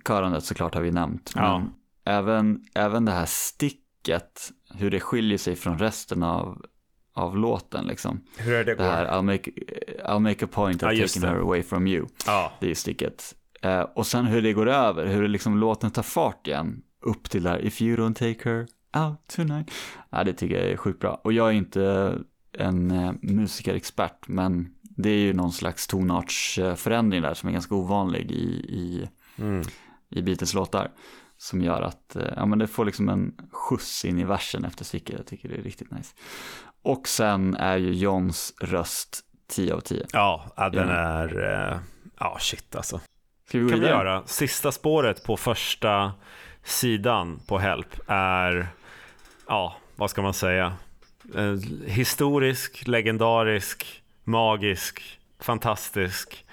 [0.09, 1.33] körandet såklart har vi nämnt.
[1.35, 1.63] Men Ja.
[2.05, 6.65] även, även det här sticket, hur det skiljer sig från resten av,
[7.13, 8.21] av låten liksom.
[8.37, 9.51] Hur är det Det här I'll make,
[10.05, 11.29] I'll make a point of Ja, taking det.
[11.29, 12.07] her away from you.
[12.27, 13.35] Ja, Det är ju sticket.
[13.63, 16.83] Eh, och sen hur det går över, hur liksom låten tar fart igen.
[17.01, 18.67] Upp till där, if you don't take her
[19.05, 19.71] out tonight.
[20.11, 21.21] Ja, det tycker jag är sjukt bra.
[21.25, 22.15] Och jag är inte
[22.53, 28.31] en eh, musikerexpert, men det är ju någon slags tonartsförändring där som är ganska ovanlig
[28.31, 29.63] i, i, mm.
[30.11, 30.91] i Beatles låtar.
[31.41, 34.85] Som gör att eh, ja, men det får liksom en skjuts in i versen efter
[34.85, 35.17] sticket.
[35.19, 36.15] Jag tycker det är riktigt nice.
[36.83, 40.07] Och sen är ju Johns röst 10 av 10.
[40.13, 40.95] ja den Ja.
[40.95, 41.71] är...
[41.73, 41.79] eh,
[42.21, 43.01] Ja, shit alltså.
[43.49, 44.27] Ska vi gå kan vi göra.
[44.27, 46.13] Sista spåret på första
[46.63, 48.69] sidan på Help är,
[49.47, 50.77] ja, vad ska man säga?
[51.35, 51.55] Eh,
[51.87, 56.47] historisk, legendarisk, magisk, fantastisk.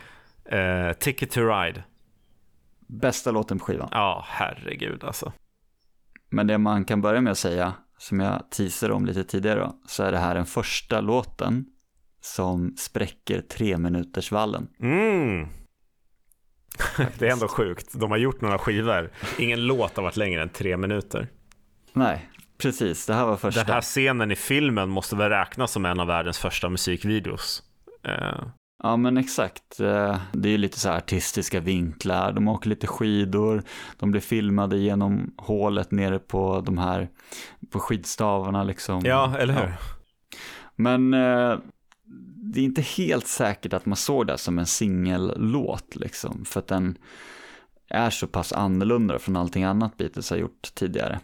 [0.45, 1.83] Eh, Ticket to Ride.
[2.87, 3.89] Bästa låten på skivan.
[3.91, 5.33] Ja, herregud alltså.
[6.29, 9.79] Men det man kan börja med att säga, som jag teasade om lite tidigare då,
[9.87, 11.65] så är det här den första låten
[12.21, 14.67] som spräcker tre minuters vallen.
[14.79, 15.64] Mm.
[17.17, 17.87] Det är ändå sjukt.
[17.93, 19.11] De har gjort några skivor.
[19.39, 21.27] Ingen låt har varit längre än tre minuter.
[21.93, 23.63] Nej, precis, det här var första.
[23.63, 27.63] Den här scenen i filmen måste väl räknas som en av världens första musikvideos.
[28.07, 28.47] Eh,
[28.83, 33.63] Ja men exakt, Eh, det är lite så här artistiska vinklar, de åker lite skidor,
[33.99, 37.09] de blir filmade genom hålet nere på de här,
[37.71, 39.01] på skidstavarna liksom.
[39.05, 39.61] ja, eller hur?
[39.61, 39.75] Ja.
[40.75, 41.57] Men eh,
[42.55, 46.45] det är inte helt säkert att man såg det som en singellåt liksom.
[46.45, 46.97] För att den
[47.89, 51.19] är så pass annorlunda från allting annat Beatles har gjort tidigare.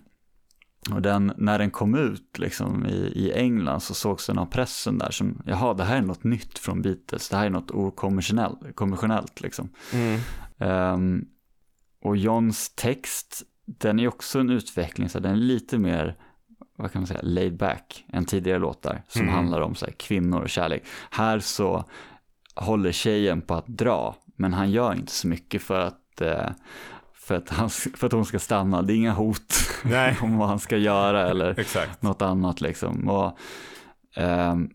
[0.92, 4.98] Och den, när den kom ut liksom i, i England så sågs den av pressen
[4.98, 8.76] där som, jaha det här är något nytt från Beatles, det här är något okonventionellt
[8.76, 9.70] konventionellt liksom.
[9.94, 10.20] Mm.
[10.58, 11.26] Ehm,
[12.02, 16.18] och Johns text, den är också en utveckling, så den är lite mer,
[16.82, 19.34] vad kan man säga, laid back än tidigare låtar som Mm.
[19.34, 20.84] handlar om så här, kvinnor och kärlek.
[21.10, 21.84] Här så
[22.56, 26.50] håller tjejen på att dra, men han gör inte så mycket för att, eh,
[27.14, 28.82] för att, han, för att hon ska stanna.
[28.82, 29.54] Det är inga hot
[30.22, 32.02] om vad han ska göra eller Exakt.
[32.02, 33.10] något annat liksom.
[33.10, 33.38] Och,
[34.16, 34.70] ehm,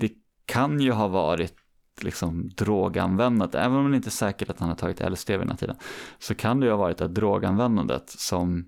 [0.00, 0.10] det
[0.46, 1.54] kan ju ha varit
[2.00, 5.48] liksom droganvändandet, även om det inte är säkert att han har tagit LSD vid den
[5.48, 5.76] här tiden,
[6.18, 8.64] så kan det ju ha varit att droganvändandet som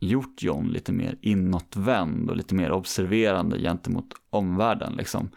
[0.00, 5.30] gjort John lite mer inåtvänd och lite mer observerande gentemot omvärlden liksom.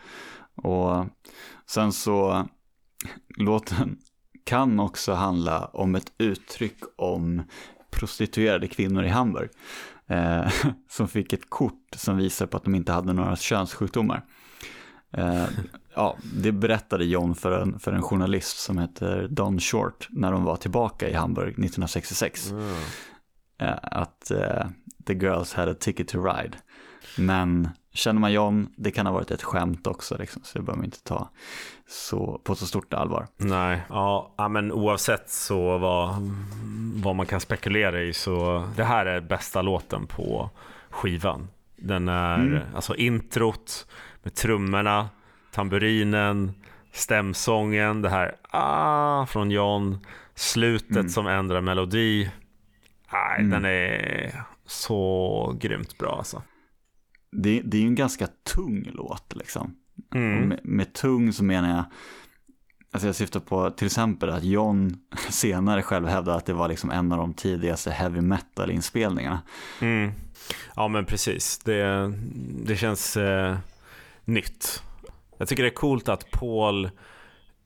[0.56, 1.06] Och
[1.66, 2.48] sen så,
[3.38, 3.98] låten
[4.44, 7.42] kan också handla om ett uttryck om
[7.92, 9.50] prostituerade kvinnor i Hamburg
[10.08, 10.52] eh,
[10.90, 14.26] som fick ett kort som visar på att de inte hade några könssjukdomar.
[15.12, 15.46] Eh,
[15.96, 20.44] ja, det berättade John för en, för en journalist som heter Don Short när de
[20.44, 22.54] var tillbaka i Hamburg 1966.
[23.58, 24.66] Eh, att eh,
[25.06, 26.58] the girls had a ticket to ride.
[27.18, 30.78] Men känner man John, det kan ha varit ett skämt också, liksom, så det behöver
[30.78, 31.30] man inte ta
[31.88, 33.28] så, på så stort allvar.
[33.38, 36.16] Nej, ja, men oavsett så vad,
[37.04, 40.50] vad man kan spekulera i så det här är bästa låten på
[40.90, 41.48] skivan.
[41.76, 42.62] Den är Mm.
[42.76, 43.88] alltså introt
[44.24, 45.10] med trummorna,
[45.52, 46.52] tamburinen,
[46.92, 51.10] stämsången, det här ah från John, slutet Mm.
[51.10, 52.32] som ändrar melodi.
[53.14, 53.50] Nej, Mm.
[53.50, 56.42] den är så grymt bra alltså.
[57.32, 59.76] Det, det är ju en ganska tung låt liksom.
[60.16, 60.50] Mm.
[60.50, 61.84] Med, med tung så menar jag,
[62.92, 64.98] alltså jag syftar på till exempel att John
[65.30, 69.42] senare själv hävdade att det var liksom en av de tidigaste heavy metal-inspelningarna.
[69.82, 70.12] Mm.
[70.76, 72.14] Ja men precis, det,
[72.66, 73.58] det känns eh,
[74.26, 74.84] nytt.
[75.38, 76.86] Jag tycker det är coolt att Paul,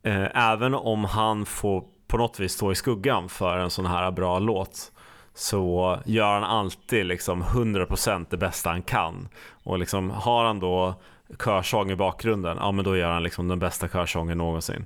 [0.03, 4.11] eh, även om han får på något vis stå i skuggan för en sån här
[4.11, 4.91] bra låt,
[5.37, 9.27] så gör han alltid liksom 100% det bästa han kan.
[9.63, 10.95] Och liksom har han då
[11.43, 14.85] körsång i bakgrunden, ja men då gör han liksom den bästa körsången någonsin.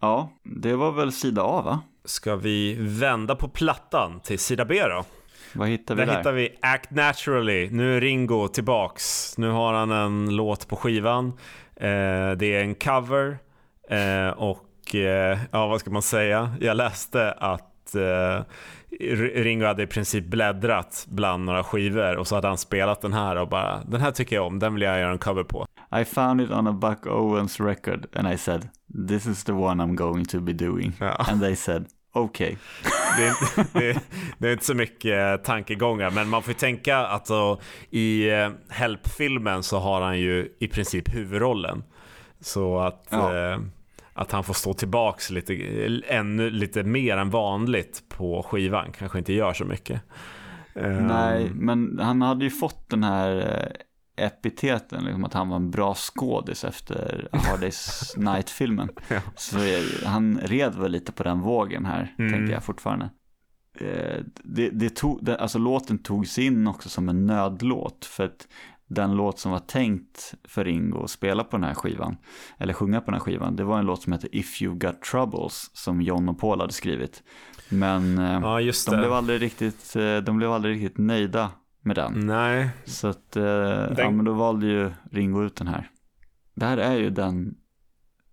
[0.00, 1.80] Ja, det var väl sida A va?
[2.04, 5.04] Ska vi vända på plattan till sida B då?
[5.54, 6.18] Vad hittar vi Där där?
[6.18, 7.70] hittar vi Act Naturally.
[7.70, 9.34] Nu är Ringo tillbaks.
[9.38, 11.26] Nu har han en låt på skivan.
[11.76, 13.38] Eh, det är en cover.
[13.90, 16.54] Eh, och eh, ja, vad ska man säga?
[16.60, 18.44] Jag läste att eh,
[19.34, 23.36] Ringo hade i princip bläddrat bland några skivor och så hade han spelat den här
[23.36, 25.66] och bara den här tycker jag om, den vill jag göra en cover på.
[26.00, 28.68] I found it on a Buck Owens record and I said
[29.08, 30.92] this is the one I'm going to be doing.
[31.00, 31.12] Ja.
[31.18, 32.56] And they said okay.
[33.18, 33.32] Det
[33.72, 34.00] det,
[34.38, 38.50] det är inte så mycket tankegångar, men man får ju tänka att alltså, i eh,
[38.68, 41.84] Help-filmen så har han ju i princip huvudrollen.
[42.40, 43.36] Så att, Ja.
[43.36, 43.58] eh,
[44.16, 45.54] att han får stå tillbaks lite,
[46.08, 50.02] ännu lite mer än vanligt på skivan kanske inte gör så mycket.
[50.74, 53.36] Eh, Nej, men han hade ju fått den här
[54.16, 58.88] eh, epiteten, liksom att han var en bra skådis efter A Hard Day's Night-filmen.
[59.08, 59.20] Ja.
[59.36, 59.56] Så
[60.04, 62.32] han red väl lite på den vågen här, Mm.
[62.32, 63.10] tänkte jag fortfarande.
[63.80, 68.48] Eh, Det, det tog, det, alltså låten togs in också som en nödlåt, för att
[68.88, 72.16] den låt som var tänkt för Ringo att spela på den här skivan,
[72.58, 75.02] eller sjunga på den här skivan, det var en låt som heter If You Got
[75.02, 77.22] Troubles, som John och Paul hade skrivit.
[77.68, 81.50] Men eh, Ja, de, blev aldrig riktigt, eh, de blev aldrig riktigt nöjda
[81.82, 82.26] med den.
[82.26, 83.44] Nej, Så att, eh,
[83.96, 85.90] ja men då valde ju Ringo ut den här.
[86.54, 87.54] Det här är ju den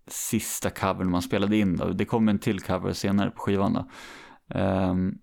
[0.07, 1.89] sista covern man spelade in då.
[1.89, 3.89] Det kom en till cover senare på skivan då.
[4.59, 5.17] Ehm,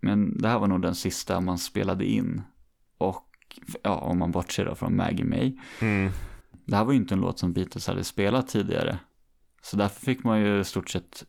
[0.00, 2.42] men det här var nog den sista man spelade in.
[2.98, 3.24] Och,
[3.82, 5.56] ja, om man bortser då från Maggie May.
[5.80, 6.12] mm.
[6.64, 8.98] Det här var ju inte en låt som Beatles hade spelat tidigare.
[9.62, 11.24] Så därför fick man ju i stort sett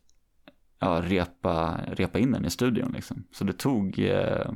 [0.79, 3.23] ja, repa, repa in den i studion liksom.
[3.31, 4.51] Så det tog eh,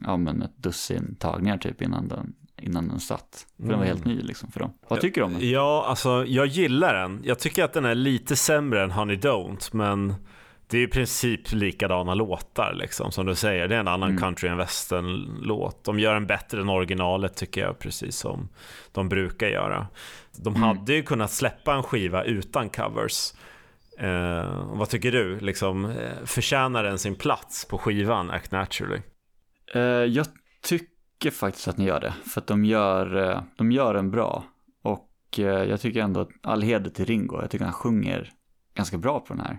[0.00, 3.46] ja, men ett dussin tagningar typ innan den, innan den satt.
[3.56, 4.72] För den var helt ny liksom för dem.
[4.88, 5.50] Vad tycker du om den?
[5.50, 7.20] Ja, alltså jag gillar den.
[7.24, 10.14] Jag tycker att den är lite sämre än Honey Don't, men
[10.70, 13.68] det är i princip likadana låtar liksom som du säger.
[13.68, 14.20] Det är en annan Mm.
[14.22, 15.84] country and western-låt.
[15.84, 18.48] De gör en bättre än originalet tycker jag, precis som
[18.92, 19.86] de brukar göra.
[20.36, 20.62] De Mm.
[20.62, 23.32] hade ju kunnat släppa en skiva utan covers.
[23.98, 25.40] Eh, vad tycker du?
[25.40, 29.00] Liksom, eh, förtjänar den sin plats på skivan, Act Naturally?
[29.74, 30.26] Eh, jag
[30.62, 32.14] tycker faktiskt att ni gör det.
[32.30, 34.44] För att de gör, eh, de gör den bra.
[34.82, 35.08] Och
[35.38, 37.40] eh, jag tycker ändå att all heder till Ringo.
[37.40, 38.30] Jag tycker han sjunger
[38.74, 39.58] ganska bra på den här.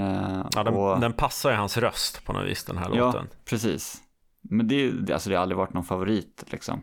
[0.00, 3.06] Eh, Ja, den, och- den passar i hans röst på något vis, den här Ja,
[3.06, 3.28] låten.
[3.44, 4.02] precis.
[4.42, 6.82] Men det, det, alltså det har aldrig varit någon favorit liksom.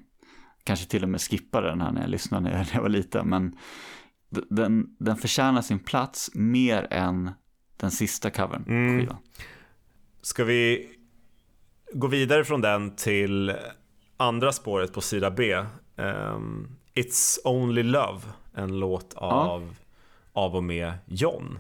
[0.64, 3.28] Kanske till och med skippade den här när jag lyssnade när jag, var liten.
[3.30, 3.58] Men
[4.30, 7.32] den, den förtjänar sin plats mer än
[7.78, 8.96] den sista covern Mm.
[8.96, 9.18] på skivan.
[10.22, 10.90] Ska vi
[11.94, 13.56] gå vidare från den till
[14.18, 15.54] andra spåret på sida B?
[15.98, 18.22] Ehm, It's Only Love,
[18.54, 19.76] en låt av,
[20.34, 21.60] av och med John.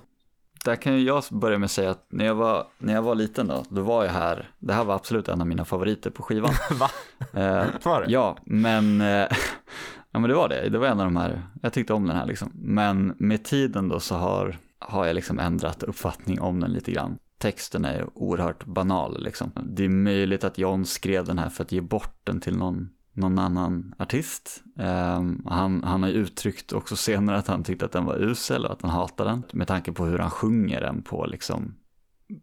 [0.68, 3.15] Där kan ju jag börja med att säga att när jag var, när jag var
[3.15, 6.24] liten då, då var jag här, det här var absolut en av mina favoriter på
[6.24, 6.53] skivan.
[6.80, 6.89] Va?
[7.34, 8.11] Eh, Var det?
[8.11, 9.07] ja, men, eh,
[10.11, 10.70] ja, men det var det.
[10.70, 12.51] Det var en av de här, jag tyckte om den här liksom.
[12.55, 17.18] Men med tiden då så har, har jag liksom ändrat uppfattning om den lite grann.
[17.38, 19.51] Texten är oerhört banal liksom.
[19.63, 22.89] Det är möjligt att John skrev den här för att ge bort den till någon,
[23.18, 24.63] någon annan artist.
[24.80, 28.72] Ehm, han, han har uttryckt också senare att han tyckte att den var usel och
[28.72, 29.43] att han hatade den.
[29.53, 31.76] Med tanke på hur han sjunger den på liksom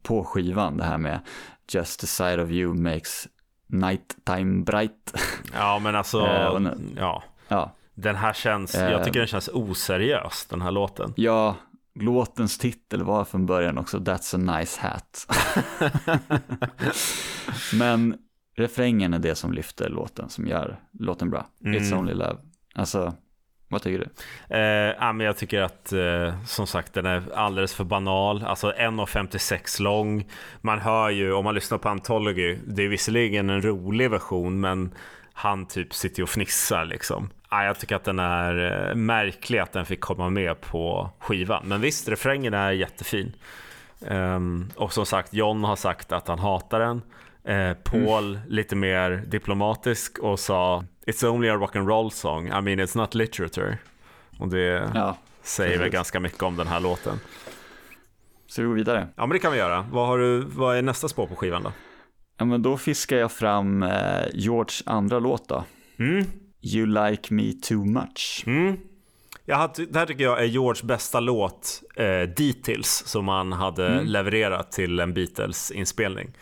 [0.02, 0.76] på skivan.
[0.76, 1.20] Det här med
[1.72, 3.28] Just the sight of you makes
[3.66, 5.14] nighttime bright.
[5.54, 7.22] Ja, men alltså, Eh, och nu- ja.
[7.48, 11.12] ja, Den här känns, jag tycker den känns oseriös, den här låten.
[11.16, 11.56] ja,
[12.00, 15.26] låtens titel var från början också That's a nice hat.
[17.74, 18.16] Men
[18.54, 21.46] refrängen är det som lyfter låten, som gör låten bra.
[21.60, 21.98] It's Mm.
[21.98, 22.36] only love.
[22.74, 23.14] Alltså,
[23.68, 24.08] vad tycker du?
[24.56, 28.44] Eh, ja, men jag tycker att eh, som sagt den är alldeles för banal.
[28.44, 30.28] Alltså 1.56 lång.
[30.60, 34.94] Man hör ju, om man lyssnar på Anthology, det är visserligen en rolig version men
[35.32, 37.30] han typ sitter och fnissar liksom.
[37.50, 41.62] Ja, jag tycker att den är eh, märklig att den fick komma med på skivan.
[41.64, 43.32] Men visst, refrängen är jättefin.
[44.06, 47.02] Ehm, och som sagt, John har sagt att han hatar den.
[47.44, 52.50] Eh, Paul lite mer diplomatisk och sa It's only a rock and roll song, I
[52.50, 53.78] mean it's not literature.
[54.38, 57.20] Och det Ja, säger väl ganska mycket om den här låten.
[58.46, 59.08] så vi går vidare.
[59.16, 59.86] Ja men det kan vi göra.
[59.92, 61.72] Vad, har du, vad är nästa spår på skivan då?
[62.38, 65.64] Ja, men då fiskar jag fram eh, George andra låt då.
[65.98, 66.24] Mm.
[66.62, 68.44] You like me too much.
[68.46, 68.76] Mm.
[69.44, 73.86] Jag hade, det här tycker jag är George bästa låt, eh, Details, som han hade
[73.88, 74.06] Mm.
[74.06, 76.32] levererat till en Beatles-inspelning.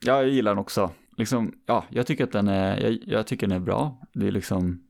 [0.00, 0.90] Ja, jag gillar den också.
[1.16, 4.00] Liksom, ja, jag tycker att den är, jag, jag tycker den är bra.
[4.12, 4.82] Det är liksom,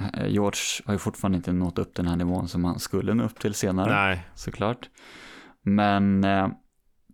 [0.00, 3.24] eh, George har ju fortfarande inte nått upp den här nivån som han skulle nå
[3.24, 4.88] upp till senare, Nej, såklart.
[5.62, 6.48] Men eh,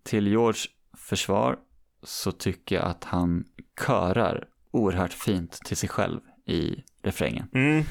[0.02, 0.60] till George
[0.96, 1.56] försvar
[2.02, 3.44] så tycker jag att han
[3.86, 7.48] körar oerhört fint till sig själv i refrängen.
[7.52, 7.84] mm.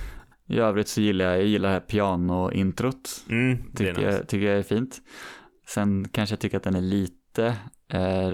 [0.47, 3.25] I övrigt så gillar jag, jag gillar det här piano-introt.
[3.29, 3.57] Mm.
[3.57, 4.17] det Tycker, nice.
[4.17, 5.01] jag, tycker jag är fint.
[5.67, 7.55] Sen kanske jag tycker att den är lite
[7.89, 8.29] eh,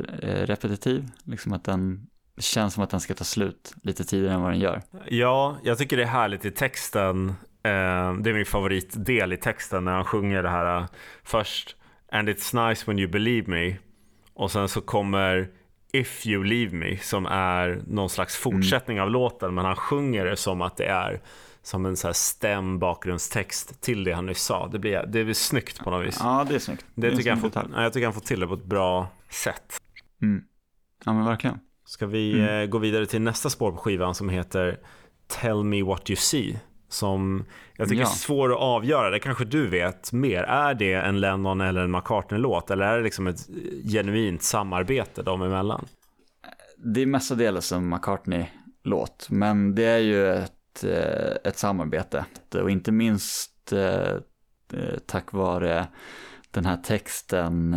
[0.46, 4.52] repetitiv, liksom att den känns som att den ska ta slut lite tidigare än vad
[4.52, 4.82] den gör.
[5.08, 7.30] Ja, jag tycker det är härligt i texten.
[7.64, 10.86] Eh, det är min favoritdel i texten när han sjunger det här uh,
[11.24, 11.76] först
[12.12, 13.78] And it's nice when you believe me
[14.34, 15.50] och sen så kommer
[15.92, 19.06] If you leave me som är någon slags fortsättning mm.
[19.06, 21.22] av låten men han sjunger det som att det är
[21.64, 24.68] som en så här stäm bakgrundstext till det han nyss sa.
[24.68, 26.18] Det blir, det blir snyggt på något vis.
[26.20, 26.86] Ja, det är snyggt.
[26.96, 29.08] Det, det tycker jag, får, jag tycker han får till det på ett bra
[29.44, 29.82] sätt.
[30.22, 30.44] Mm.
[31.06, 31.60] Ja, men verkligen.
[31.86, 32.62] Ska vi mm.
[32.62, 34.80] Eh, gå vidare till nästa spår på skivan som heter
[35.28, 36.60] Tell me what you see.
[36.90, 37.46] Som
[37.78, 38.10] jag tycker ja.
[38.10, 39.10] är svår att avgöra.
[39.10, 40.44] Det kanske du vet mer.
[40.44, 42.72] Är det en Lennon eller en McCartney-låt?
[42.72, 43.50] Eller är det liksom ett
[43.92, 45.86] genuint samarbete dem emellan?
[46.78, 49.28] Det är mestadels en McCartney-låt.
[49.30, 52.26] Men det är ju ett, eh, ett samarbete.
[52.62, 54.18] Och inte minst eh,
[55.06, 55.88] tack vare
[56.52, 57.76] den här texten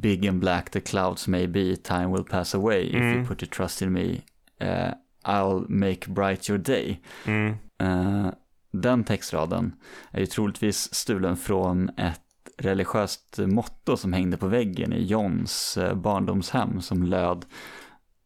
[0.00, 3.14] Big and black the clouds may be, time will pass away if mm.
[3.14, 4.22] you put your trust in me.
[4.60, 7.00] Uh, I'll make bright your day.
[7.24, 7.56] Mm.
[7.82, 8.32] Uh,
[8.72, 9.72] den textraden
[10.10, 12.20] är ju troligtvis stulen från ett
[12.58, 17.44] religiöst motto som hängde på väggen i Johns uh, barndomshem som löd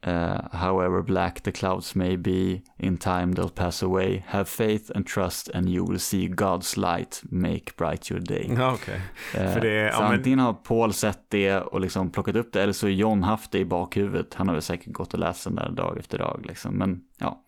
[0.07, 4.25] Uh, however black the clouds may be, in time they'll pass away.
[4.27, 8.47] Have faith and trust and you will see God's light make bright your day.
[8.51, 9.01] okay.
[9.35, 12.87] uh, så ja, antingen har Paul sett det och liksom plockat upp det eller så
[12.87, 14.35] har John haft det i bakhuvudet.
[14.35, 16.45] Han har väl säkert gått och läst den där dag efter dag.
[16.47, 16.75] Liksom.
[16.75, 17.43] Men ja,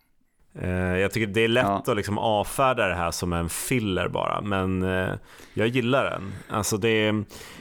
[0.99, 1.83] jag tycker det är lätt ja.
[1.87, 5.13] att liksom avfärda det här som en filler bara, men eh,
[5.53, 6.33] jag gillar den.
[6.49, 7.07] Alltså det,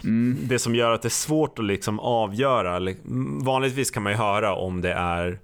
[0.05, 0.39] mm.
[0.43, 2.95] det som gör att det är svårt att liksom avgöra,
[3.43, 5.39] vanligtvis kan man ju höra om det är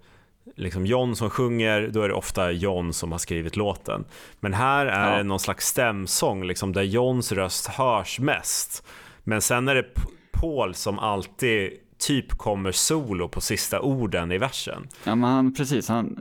[0.57, 4.05] liksom John som sjunger, då är det ofta John som har skrivit låten.
[4.41, 5.17] Men här är ja.
[5.17, 8.87] det någon slags stämsång liksom, där Johns röst hörs mest.
[9.25, 9.87] Men sen är det
[10.33, 14.89] Paul som alltid typ kommer solo på sista orden i versen.
[15.05, 16.21] Ja men han, precis, han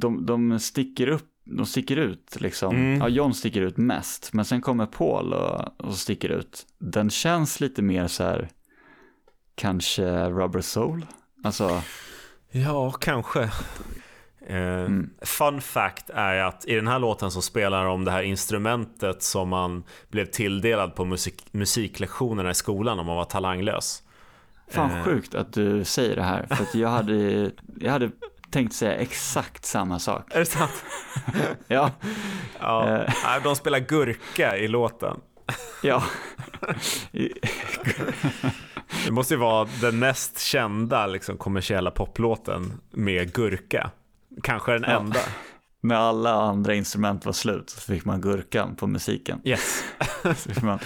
[0.00, 2.76] de, de sticker upp de sticker ut liksom.
[2.76, 3.00] Mm.
[3.00, 4.32] Ja, John sticker ut mest.
[4.32, 6.66] Men sen kommer Paul och, och sticker ut.
[6.78, 8.48] Den känns lite mer så här,
[9.54, 11.06] kanske Rubber Soul.
[11.44, 11.82] Alltså.
[12.50, 13.42] Ja, kanske.
[14.46, 15.10] Eh, mm.
[15.20, 19.48] Fun fact är att i den här låten så spelar de det här instrumentet som
[19.48, 24.02] man blev tilldelad på musik musiklektionerna i skolan om man var talanglös.
[24.68, 25.04] Fan eh.
[25.04, 26.46] sjukt att du säger det här.
[26.46, 28.10] För jag hade, jag hade
[28.54, 30.34] tänkt säga exakt samma sak.
[30.34, 30.84] Är det sant?
[31.68, 31.90] ja.
[32.60, 33.06] ja.
[33.36, 35.20] Uh, de spelar gurka i låten.
[35.82, 36.02] ja.
[39.04, 43.90] det måste ju vara den mest kända liksom, kommersiella poplåten med gurka.
[44.42, 45.00] Kanske den ja.
[45.00, 45.20] enda.
[45.80, 49.40] När alla andra instrument var slut så fick man gurkan på musiken.
[49.44, 49.84] Yes.
[50.22, 50.78] så fick man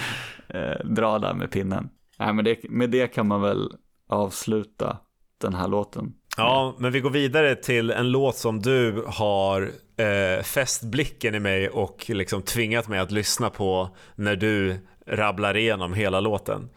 [0.48, 1.88] eh, dra där med pinnen.
[2.18, 3.72] Nej, men det, med det kan man väl
[4.08, 4.98] avsluta
[5.40, 6.12] den här låten.
[6.38, 11.40] Ja, men vi går vidare till en låt som du har eh, fäst blicken i
[11.40, 16.68] mig och liksom tvingat mig att lyssna på när du rabblar igenom hela låten.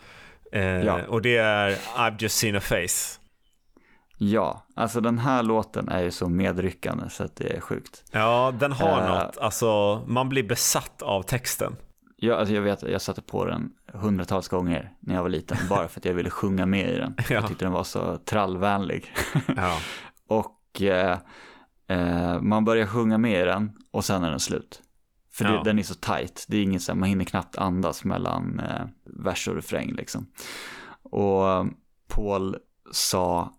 [0.52, 1.00] Eh, ja.
[1.08, 3.20] Och det är I've just seen a face.
[4.18, 8.04] Ja, alltså den här låten är ju så medryckande så att det är sjukt.
[8.12, 9.38] Ja, den har uh, något.
[9.38, 11.76] Alltså, man blir besatt av texten.
[12.24, 15.88] Ja, alltså jag vet, jag satte på den hundratals gånger när jag var liten, bara
[15.88, 17.16] för att jag ville sjunga med i den.
[17.18, 17.24] Ja.
[17.30, 19.14] Jag tyckte den var så trallvänlig.
[19.56, 19.78] Ja.
[20.28, 21.18] och eh,
[21.88, 24.82] eh, man börjar sjunga med i den och sen är den slut.
[25.32, 28.60] För det, den är så tight, det är inget så man hinner knappt andas mellan
[28.60, 30.28] eh, vers och refräng liksom.
[31.04, 31.66] Och eh,
[32.08, 32.58] Paul
[32.92, 33.54] sa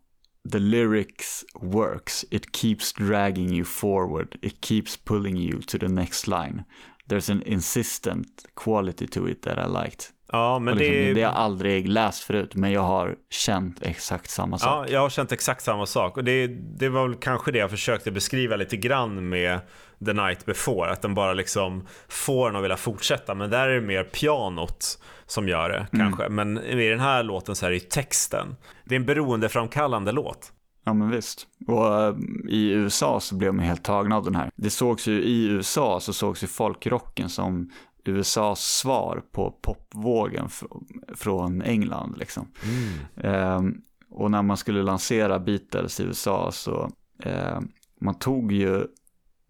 [0.53, 6.27] The lyrics works, it keeps dragging you forward, it keeps pulling you to the next
[6.27, 6.65] line
[7.09, 10.05] there's an insistent quality to it that I liked.
[10.33, 11.13] Ja, men liksom, det...
[11.15, 14.89] det har jag aldrig läst förut, men jag har känt exakt samma sak.
[14.89, 16.17] Ja, jag har känt exakt samma sak.
[16.17, 16.47] Och det,
[16.79, 19.61] det var väl kanske det jag försökte beskriva lite grann med
[20.05, 20.91] The Night Before.
[20.91, 23.35] Att den bara liksom får en att vilja fortsätta.
[23.35, 26.07] Men där är det mer pianot som gör det mm.
[26.07, 26.29] kanske.
[26.29, 28.57] Men i den här låten så är det texten.
[28.85, 30.53] Det är en beroendeframkallande låt.
[30.85, 31.47] Ja men visst.
[31.67, 32.17] Och uh,
[32.49, 34.51] i USA så blev man helt tagna av den här.
[34.57, 37.71] Det sågs ju i USA så sågs ju folkrocken som
[38.05, 40.49] USAs svar på popvågen
[41.15, 42.47] från England liksom.
[42.65, 43.35] Mm.
[43.35, 43.75] Uh,
[44.11, 46.91] och när man skulle lansera Beatles i USA så
[47.27, 47.61] uh,
[48.01, 48.87] man tog ju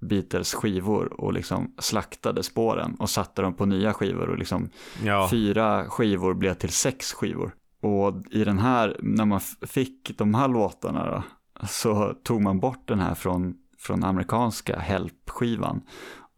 [0.01, 4.71] Beatles skivor och liksom slaktade spåren och satte dem på nya skivor och liksom
[5.05, 5.29] ja.
[5.31, 7.55] fyra skivor blev till sex skivor.
[7.83, 11.23] Och i den här, när man fick de här låtarna då,
[11.67, 15.83] så tog man bort den här från, från amerikanska Help-skivan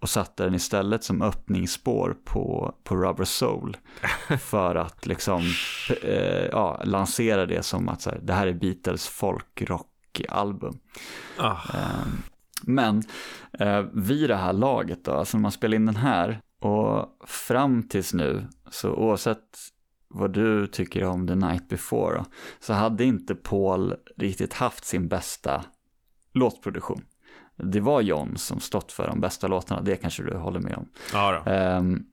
[0.00, 3.76] och satte den istället som öppningsspår på, på Rubber Soul.
[4.38, 5.42] För att liksom
[6.02, 10.78] eh, ja, lansera det som att så här, det här är Beatles folkrockalbum.
[11.38, 11.56] Ah.
[11.74, 12.06] Eh,
[12.62, 13.02] men
[13.52, 17.88] eh, vid det här laget då, alltså när man spelar in den här och fram
[17.88, 19.58] tills nu, så oavsett
[20.14, 22.24] vad du tycker om The Night Before, då,
[22.60, 25.64] så hade inte Paul riktigt haft sin bästa
[26.32, 27.04] låtproduktion.
[27.56, 30.88] Det var John som stått för de bästa låtarna, det kanske du håller med om.
[31.12, 31.52] Ja då.
[31.52, 32.06] Um,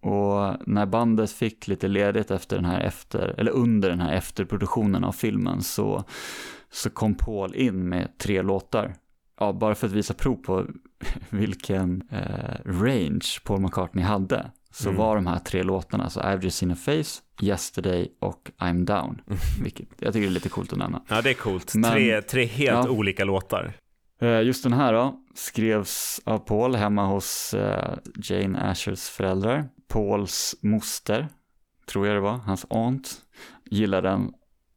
[0.00, 5.04] och när bandet fick lite ledigt efter den här efter, eller under den här efterproduktionen
[5.04, 6.04] av filmen så,
[6.70, 8.94] så kom Paul in med tre låtar.
[9.40, 10.66] Ja, bara för att visa prov på
[11.30, 14.50] vilken eh, range Paul McCartney hade.
[14.70, 14.98] Så Mm.
[14.98, 19.20] var de här tre låtarna, så I've just seen a face, Yesterday och I'm down.
[19.62, 21.02] Vilket jag tycker är lite coolt att nämna.
[21.08, 21.74] Ja, det är coolt.
[21.74, 22.90] Men- tre, tre helt Ja.
[22.90, 23.72] olika låtar.
[24.20, 29.68] Eh, Just den här då, skrevs av Paul hemma hos eh, Jane Ashers föräldrar.
[29.88, 31.28] Pauls moster,
[31.86, 33.10] tror jag det var, hans aunt,
[33.70, 34.32] gillade den.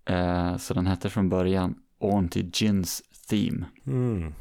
[0.05, 3.65] Eh, så den hette från början Auntie Gins Theme.
[3.87, 4.33] Mm.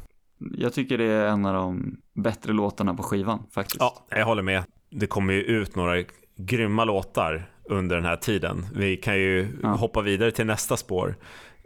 [0.57, 3.77] Jag tycker det är en av de bättre låtarna på skivan faktiskt.
[3.79, 4.63] Ja, jag håller med.
[4.91, 6.03] Det kommer ju ut några
[6.37, 8.65] grymma låtar under den här tiden.
[8.75, 9.67] Vi kan ju Ja.
[9.69, 11.15] hoppa vidare till nästa spår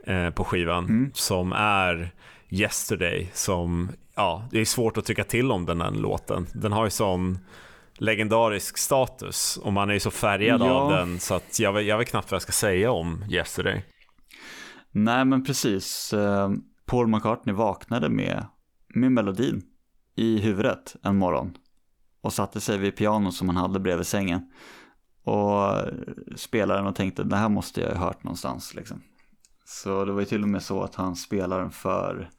[0.04, 1.12] eh, på skivan Mm.
[1.14, 2.12] som är
[2.50, 6.48] Yesterday som, ja, det är svårt att tycka till om den här låten.
[6.54, 7.40] Den har ju sån
[7.98, 10.72] legendarisk status och man är ju så färgad Ja.
[10.72, 13.86] av den så att jag, jag vet knappt vad jag ska säga om Yesterday.
[14.92, 16.50] Nej men precis, eh,
[16.86, 18.46] Paul McCartney vaknade med,
[18.88, 19.62] med melodin
[20.16, 21.54] i huvudet en morgon.
[22.26, 24.42] Och satte sig vid pianot som han hade bredvid sängen.
[25.24, 25.78] Och
[26.36, 29.02] spelade den och tänkte, det här måste jag ha hört någonstans liksom.
[29.66, 32.30] Så det var ju till och med så att han spelade den för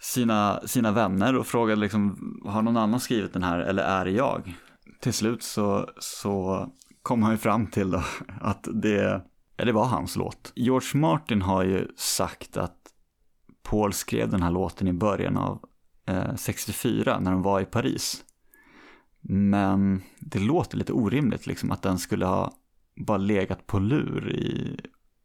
[0.00, 4.10] sina, sina vänner och frågade liksom, har någon annan skrivit den här eller är det
[4.10, 4.54] jag?
[5.00, 6.66] Till slut så, så
[7.02, 8.02] kom han ju fram till då
[8.40, 9.22] att det,
[9.56, 10.52] ja, det var hans låt.
[10.54, 12.76] George Martin har ju sagt att
[13.62, 15.64] Paul skrev den här låten i början av
[16.06, 18.24] eh, 64 när de var i Paris.
[19.20, 22.52] Men det låter lite orimligt liksom att den skulle ha
[23.06, 24.80] bara legat på lur i,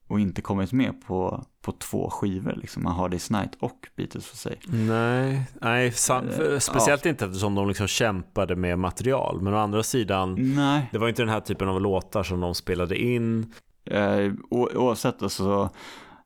[0.08, 2.84] och inte kommit med på, på två skivor liksom.
[2.84, 4.60] Man har This Night och Beatles för sig.
[4.68, 9.42] Nej, nej sam- Eh, speciellt inte eftersom de liksom kämpade med material.
[9.42, 12.56] Men å andra sidan, Nej, det var inte den här typen av låtar som de
[12.56, 13.54] spelade in.
[13.86, 15.70] eh, o- oavsett så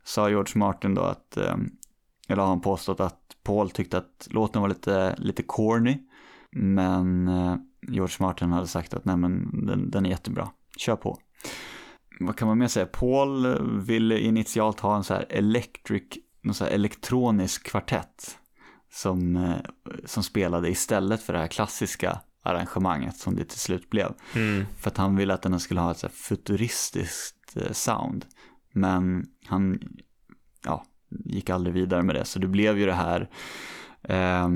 [0.03, 1.55] sa George Martin då att, eh,
[2.27, 5.97] eller har han påstått att Paul tyckte att låten var lite, lite corny.
[6.51, 7.55] Men eh,
[7.87, 11.19] George Martin hade sagt att nej men den, den är jättebra, kör på.
[12.19, 12.85] Vad kan man mer säga?
[12.85, 16.03] Paul ville initialt ha en så här electric,
[16.41, 18.35] någon så här elektronisk kvartett.
[18.91, 19.55] Som, eh,
[20.05, 24.13] som spelade istället för det här klassiska arrangemanget som det till slut blev.
[24.35, 24.65] Mm.
[24.77, 28.25] För att han ville att den skulle ha ett så futuristiskt eh, sound.
[28.73, 29.79] Men han
[30.65, 32.25] ja, gick aldrig vidare med det.
[32.25, 33.29] Så det blev ju det här,
[34.03, 34.49] eh,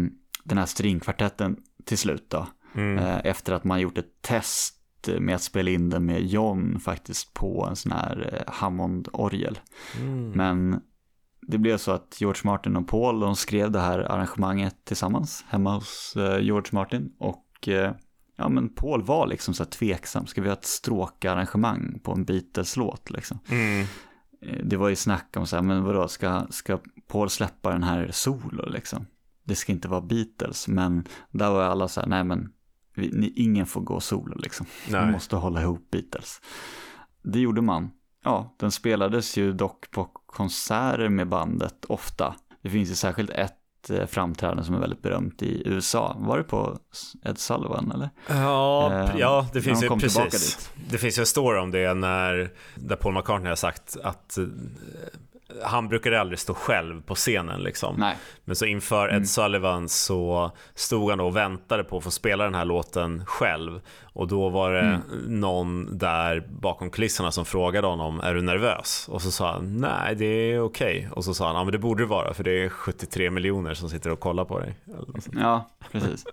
[0.44, 2.48] den här stringkvartetten till slut då.
[2.76, 2.98] Mm.
[2.98, 4.80] Eh, efter att man gjort ett test
[5.20, 9.60] med att spela in den med John faktiskt på en sån här eh, Hammond-orgel.
[10.00, 10.32] Mm.
[10.32, 10.82] Men
[11.42, 15.76] det blev så att George Martin och Paul de skrev det här arrangemanget tillsammans hemma
[15.76, 17.50] hos eh, George Martin och
[18.36, 22.26] ja men Paul var liksom så här tveksam, ska vi ha ett stråkarrangemang på en
[22.26, 23.40] Beatles-låt liksom?
[23.50, 23.86] Mm.
[24.64, 28.10] Det var ju snack om så här, men vadå, ska, ska Paul släppa den här
[28.12, 29.06] solo liksom?
[29.44, 32.50] Det ska inte vara Beatles, men där var alla så här, nej men
[32.96, 34.66] vi, ni, ingen får gå solo liksom.
[34.90, 35.06] Nej.
[35.06, 36.42] Vi måste hålla ihop Beatles.
[37.24, 37.92] Det gjorde man.
[38.24, 42.36] Ja, den spelades ju dock på konserter med bandet ofta.
[42.62, 46.16] Det finns ju särskilt ett eh, framträdande som är väldigt berömt i USA.
[46.20, 46.78] Var det på
[47.24, 48.10] Ed Sullivan eller?
[48.28, 50.70] Ja, Eh, ja, det finns ju precis.
[50.90, 54.44] Det finns ju en story om det när där Paul McCartney har sagt att eh,
[55.64, 57.96] han brukade aldrig stå själv på scenen liksom.
[57.98, 58.16] Nej.
[58.46, 59.26] Men så inför Ed Mm.
[59.26, 63.82] Sullivan så stod han och väntade på att få spela den här låten själv.
[64.14, 65.02] Och då var det Mm.
[65.40, 69.08] någon där bakom kulisserna som frågade honom, är du nervös?
[69.12, 71.10] Och så sa han, nej det är okej.
[71.12, 73.74] Och så sa han, ja men det borde det vara för det är 73 miljoner
[73.74, 74.76] som sitter och kollar på dig.
[75.34, 76.26] Ja, precis.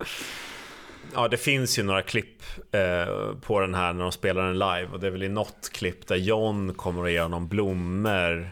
[1.15, 2.43] Ja, det finns ju några klipp
[2.73, 5.71] eh, på den här när de spelar den live och det är väl i något
[5.73, 8.51] klipp där John kommer att ge honom blommor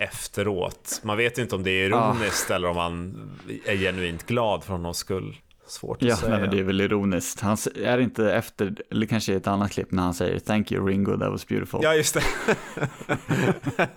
[0.00, 1.00] efteråt.
[1.04, 3.14] Man vet inte om det är ironiskt eller om han
[3.66, 5.36] är genuint glad för honom skull.
[5.66, 6.30] Svårt att Ja, säga.
[6.32, 7.40] nej, men det är väl ironiskt.
[7.40, 10.86] Han är inte efter, eller kanske i ett annat klipp när han säger Thank you
[10.88, 11.80] Ringo, that was beautiful.
[11.82, 12.22] Ja, just det.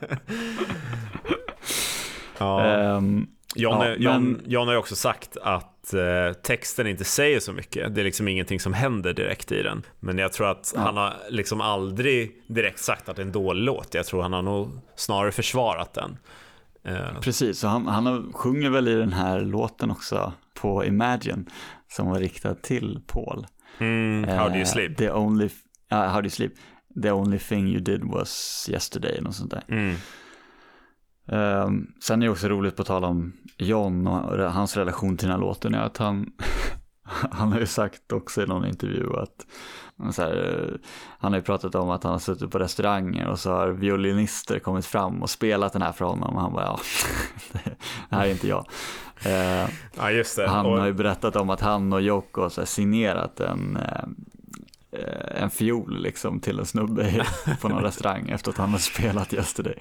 [2.38, 2.66] ja.
[2.66, 7.04] Ehm, John, Ja, är- John, men- John har ju också sagt att eh, texten inte
[7.04, 7.96] säger så mycket.
[7.96, 9.84] Det är liksom ingenting som händer direkt i den.
[10.00, 10.82] Men jag tror att Ja.
[10.82, 13.94] han har liksom aldrig direkt sagt att det är en dålig låt.
[13.94, 16.18] Jag tror han har nog snarare försvarat den.
[16.86, 21.46] Eh, Precis, och han, han sjunger väl i den här låten också på Imagine
[21.88, 23.48] som var riktad till Paul.
[23.78, 24.98] mm, how do you Eh, sleep?
[24.98, 25.50] The only,
[25.90, 26.52] ja, how do you sleep?
[27.04, 29.64] The only thing you did was yesterday, något sånt där.
[29.68, 29.96] Mm.
[31.26, 35.28] Um, sen är det också roligt på att tala om John och hans relation till
[35.28, 36.32] den här låten är att han,
[37.32, 39.46] han har ju sagt också i någon intervju att
[40.18, 40.78] här,
[41.20, 44.60] han har ju pratat om att han har suttit på restauranger och så har violinister
[44.60, 46.80] kommit fram och spelat den här för honom och han bara ja,
[48.10, 48.66] det här är inte jag.
[49.26, 53.76] Eh, Ja, han Och- har ju berättat om att han och Yoko har signerat en,
[53.78, 54.04] eh, eh,
[55.36, 57.26] en fiol liksom till en snubbe
[57.62, 59.76] på någon restaurang efter att han har spelat Yesterday.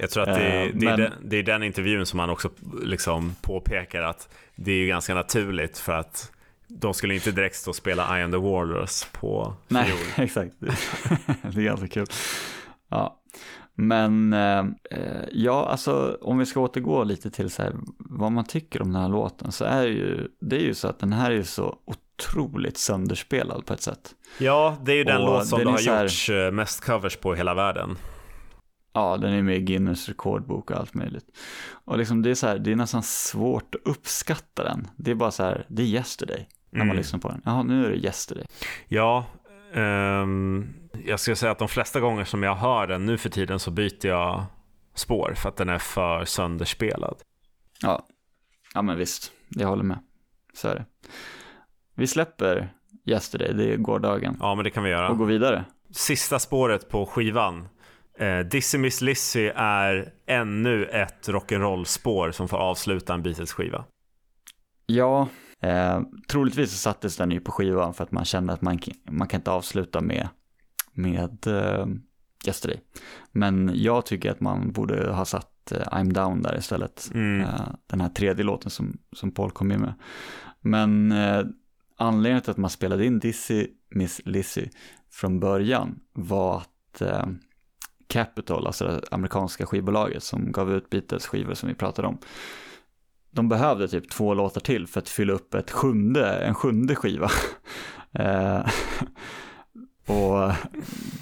[0.00, 2.30] Jag tror att det, Eh, det, är men- den, det är den intervjun som han
[2.30, 2.50] också
[2.82, 6.32] liksom påpekar att det är ju ganska naturligt för att
[6.68, 9.98] de skulle inte direkt stå och spela I am the Warlords på Nej, fiol.
[10.24, 10.54] exakt.
[11.42, 12.06] det är ganska kul.
[12.88, 13.18] Ja.
[13.74, 14.58] Men eh,
[14.90, 18.92] eh, ja, alltså om vi ska återgå lite till så här, vad man tycker om
[18.92, 21.34] den här låten så är det ju, det är ju så att den här är
[21.34, 21.78] ju så
[22.28, 24.14] otroligt sönderspelad på ett sätt.
[24.38, 27.16] Ja, det är ju den Och låt som det har här- gjorts eh, mest covers
[27.16, 27.98] på i hela världen.
[28.94, 31.24] Ja, den är med i Guinness rekordbok och allt möjligt.
[31.84, 34.88] Och liksom det är så här, det är nästan svårt att uppskatta den.
[34.96, 36.96] Det är bara så här, det är yesterday när man Mm.
[36.96, 37.42] lyssnar på den.
[37.44, 38.44] Jaha, nu är det yesterday.
[38.88, 39.26] Ja,
[39.74, 43.58] ehm, jag skulle säga att de flesta gånger som jag hör den nu för tiden
[43.58, 44.44] så byter jag
[44.94, 47.16] spår för att den är för sönderspelad.
[47.82, 48.06] Ja,
[48.74, 49.98] ja men visst, jag håller med.
[50.54, 50.84] Så är det.
[52.02, 52.72] Vi släpper
[53.04, 55.08] yesterday, det är gårdagen, Ja, men det kan vi göra.
[55.08, 55.64] och går vidare.
[55.90, 57.68] Sista spåret på skivan.
[58.18, 63.84] Eh, Dizzy Miss Lizzy är ännu ett rock'n'roll-spår som får avsluta en Beatles-skiva.
[64.86, 65.28] Ja,
[65.60, 68.78] eh, troligtvis så sattes den ju på skivan för att man kände att man,
[69.10, 70.28] man kan inte avsluta med,
[70.92, 71.86] med eh,
[72.46, 72.80] yesterday.
[73.32, 77.10] Men jag tycker att man borde ha satt eh, I'm down där istället.
[77.14, 77.40] Mm.
[77.40, 79.94] Eh, den här tredje låten som, som Paul kom in med.
[80.64, 81.42] Men eh,
[82.02, 84.68] anledningen till att man spelade in Dizzy Miss Lizzy
[85.10, 87.26] från början var att eh,
[88.06, 92.18] Capitol, alltså det amerikanska skivbolaget som gav ut Beatles skivor som vi pratade om,
[93.30, 97.30] de behövde typ två låtar till för att fylla upp ett sjunde, en sjunde skiva.
[98.14, 98.66] Eh,
[100.06, 100.52] och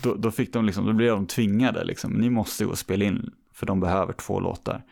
[0.02, 3.04] då, då fick de liksom, då blev de tvingade liksom, ni måste gå och spela
[3.04, 4.82] in för de behöver två låtar.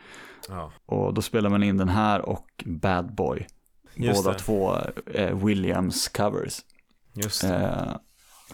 [0.49, 0.71] Ja.
[0.85, 3.47] Och då spelar man in den här och Bad Boy.
[3.99, 4.39] Just Båda det.
[4.39, 4.75] två
[5.13, 6.59] eh, Williams covers.
[7.13, 7.43] Just.
[7.43, 7.95] Eh,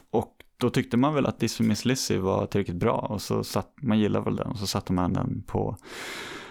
[0.09, 3.73] och då tyckte man väl att This Miss Lizzy var tillräckligt bra och så satt,
[3.81, 5.77] man gillar väl den och så satte man den på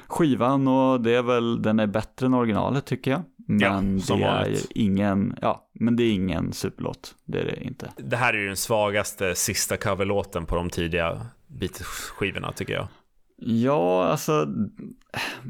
[0.07, 3.23] skivan och det är väl, den är bättre än originalet tycker jag.
[3.47, 7.93] Men som det är ingen, ja, men det är ingen superlåt, det är det inte.
[7.97, 12.89] Det här är ju den svagaste sista coverlåten på de tidiga Beatles-skivorna tycker jag.
[13.37, 14.47] Ja, alltså,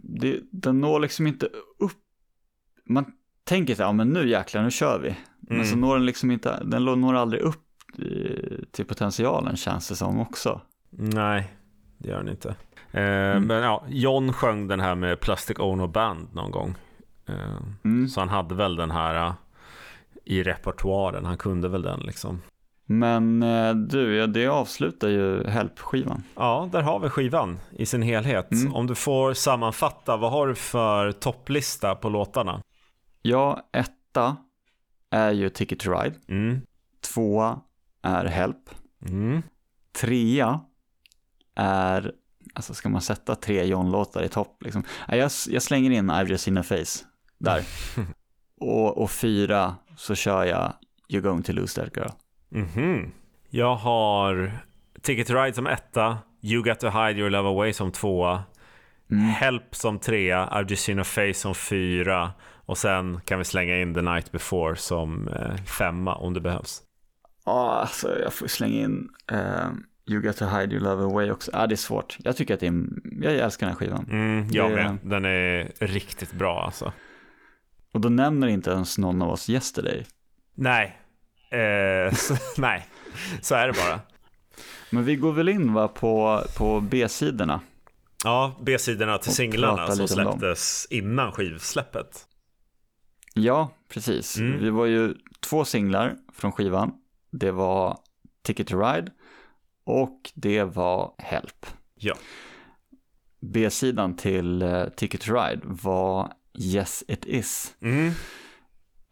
[0.03, 1.47] det, den når liksom inte
[1.79, 1.93] upp.
[2.85, 3.07] Man
[3.45, 5.17] tänker så här, ja men nu jäklar, nu kör vi.
[5.41, 5.67] Men Mm.
[5.67, 7.61] så når den liksom inte, den når aldrig upp
[7.99, 10.61] i- till potentialen känns det som också.
[10.91, 11.53] Nej,
[11.99, 12.49] det gör den inte.
[12.93, 13.45] Eh, Mm.
[13.47, 16.75] Men ja, John sjöng den här med Plastic Ono Band någon gång.
[17.29, 17.35] Eh,
[17.85, 18.09] Mm.
[18.09, 19.33] Så han hade väl den här eh,
[20.25, 22.43] i repertoaren, han kunde väl den liksom.
[22.87, 26.23] Men eh, du, ja, det avslutar ju Help-skivan.
[26.37, 28.53] Ja, där har vi skivan i sin helhet.
[28.53, 28.75] Mm.
[28.75, 32.61] Om du får sammanfatta, vad har du för topplista på låtarna?
[33.27, 34.37] Ja, etta
[35.11, 36.17] är ju Ticket to Ride.
[36.29, 36.61] Mm.
[37.01, 37.61] Tvåa
[38.03, 38.71] är Help.
[39.07, 39.43] Mm.
[39.93, 40.61] Trea
[41.55, 42.13] är,
[42.55, 44.85] alltså ska man sätta tre John-låtar i topp liksom?
[45.09, 47.05] Jag, jag slänger in I've just seen a face
[47.39, 47.63] där.
[48.61, 50.73] och, och fyra så kör jag
[51.09, 52.11] You're going to lose that girl.
[52.49, 53.13] Mhm.
[53.51, 54.53] Jag har
[55.03, 58.45] Ticket to Ride som etta, You Got to Hide Your Love Away som tvåa,
[59.11, 59.25] Mm.
[59.25, 62.33] Help som trea, I've just seen a face som fyra
[62.67, 66.83] och sen kan vi slänga in The Night Before som eh, femma om det behövs.
[67.45, 69.69] Ja, alltså jag får slänga in eh,
[70.11, 71.51] You got to hide your love away också.
[71.55, 72.17] Ja, det är svårt.
[72.19, 72.85] Jag tycker att det är,
[73.23, 74.07] jag älskar den här skivan.
[74.11, 74.99] Mm, jag Det- med.
[75.03, 76.93] Den är riktigt bra alltså.
[77.93, 80.07] Och då nämner inte ens någon av oss Yesterday.
[80.55, 80.99] Nej,
[81.51, 82.87] eh, så, nej,
[83.43, 84.01] så är det bara.
[84.91, 87.61] Men vi går väl in va, på, på B-sidorna.
[88.25, 92.25] Ja, B-sidorna till Och singlarna som släpptes innan skivsläppet.
[93.35, 94.39] Ja, precis.
[94.39, 94.61] Mm.
[94.61, 96.93] Vi var ju två singlar från skivan.
[97.31, 97.99] Det var
[98.43, 99.13] Ticket to Ride
[99.85, 101.67] och det var Help.
[101.95, 102.15] Ja.
[103.41, 107.75] B-sidan till eh, Ticket to Ride var Yes It Is.
[107.81, 108.13] Mm.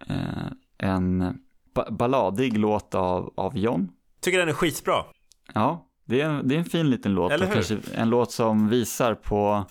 [0.07, 0.47] Eh,
[0.79, 1.39] en
[1.75, 3.89] ba balladig låt av, av John.
[4.21, 5.05] Tycker den är skitbra.
[5.55, 7.33] Ja, det är, en, det är en fin liten låt.
[7.33, 7.55] Eller hur?
[7.55, 9.65] Kanske en låt som visar på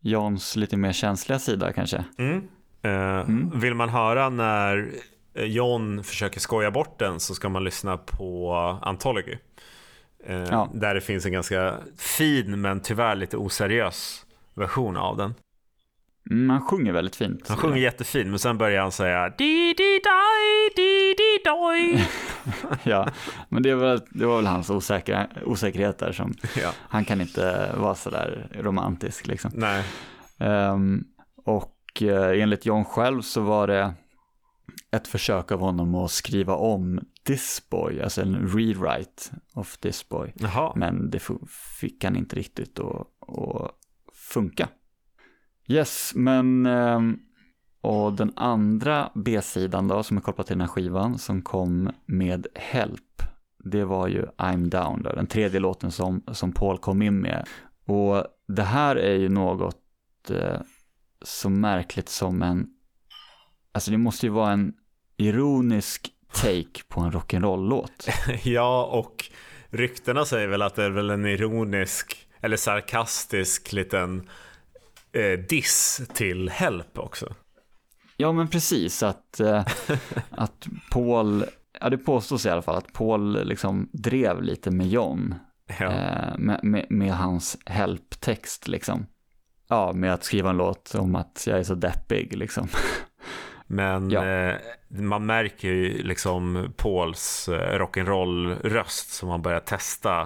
[0.00, 2.04] Johns lite mer känsliga sida kanske.
[2.18, 2.48] Mm.
[2.88, 3.60] Eh, Mm.
[3.60, 4.92] Vill man höra när
[5.34, 8.52] eh, John försöker skoja bort den så ska man lyssna på
[8.82, 9.38] Anthology.
[10.26, 10.70] Eh, Ja.
[10.74, 15.34] Där det finns en ganska fin men tyvärr lite oseriös version av den.
[16.30, 17.48] Mm, han sjunger väldigt fint.
[17.48, 22.04] Han sjunger jättefin men sen börjar han säga di di dai di di doi.
[22.82, 23.08] ja,
[23.48, 26.70] men det var, det var väl hans osäkra, osäkerhet där som, ja.
[26.88, 29.50] han kan inte vara sådär romantisk liksom.
[29.54, 29.84] Nej.
[30.38, 31.04] Ehm,
[31.44, 33.94] och eh, enligt John själv så var det
[34.90, 39.22] ett försök av honom att skriva om This Boy, alltså en rewrite
[39.54, 40.32] of This Boy.
[40.34, 40.72] Jaha.
[40.76, 41.22] Men det
[41.80, 43.06] fick han inte riktigt att,
[43.38, 43.70] att
[44.12, 44.68] funka.
[45.68, 47.18] Yes, men ehm,
[47.80, 52.46] och den andra B-sidan då som är kopplad till den här skivan som kom med
[52.54, 53.22] Help.
[53.64, 57.46] Det var ju I'm Down då, den tredje låten som, som Paul kom in med.
[57.86, 60.60] Och det här är ju något eh,
[61.24, 62.66] så märkligt som en,
[63.72, 64.72] alltså det måste ju vara en
[65.16, 68.08] ironisk take på en rock'n'roll-låt.
[68.42, 69.24] Ja, och
[69.70, 74.28] ryktena säger väl att det är väl en ironisk eller sarkastisk liten
[75.12, 77.34] eh, diss till Help också.
[78.16, 79.66] Ja, men precis att, eh,
[80.30, 81.44] att Paul,
[81.80, 85.34] ja det påstås i alla fall att Paul liksom drev lite med John,
[85.78, 85.86] Ja.
[85.92, 89.06] eh, med, med, med hans helptext liksom.
[89.68, 92.68] Ja, med att skriva en låt om att jag är så deppig liksom.
[93.66, 94.26] Men Ja.
[94.26, 94.54] eh,
[94.88, 100.20] man märker ju liksom Pauls eh, rock'n'roll-röst som han börjar testa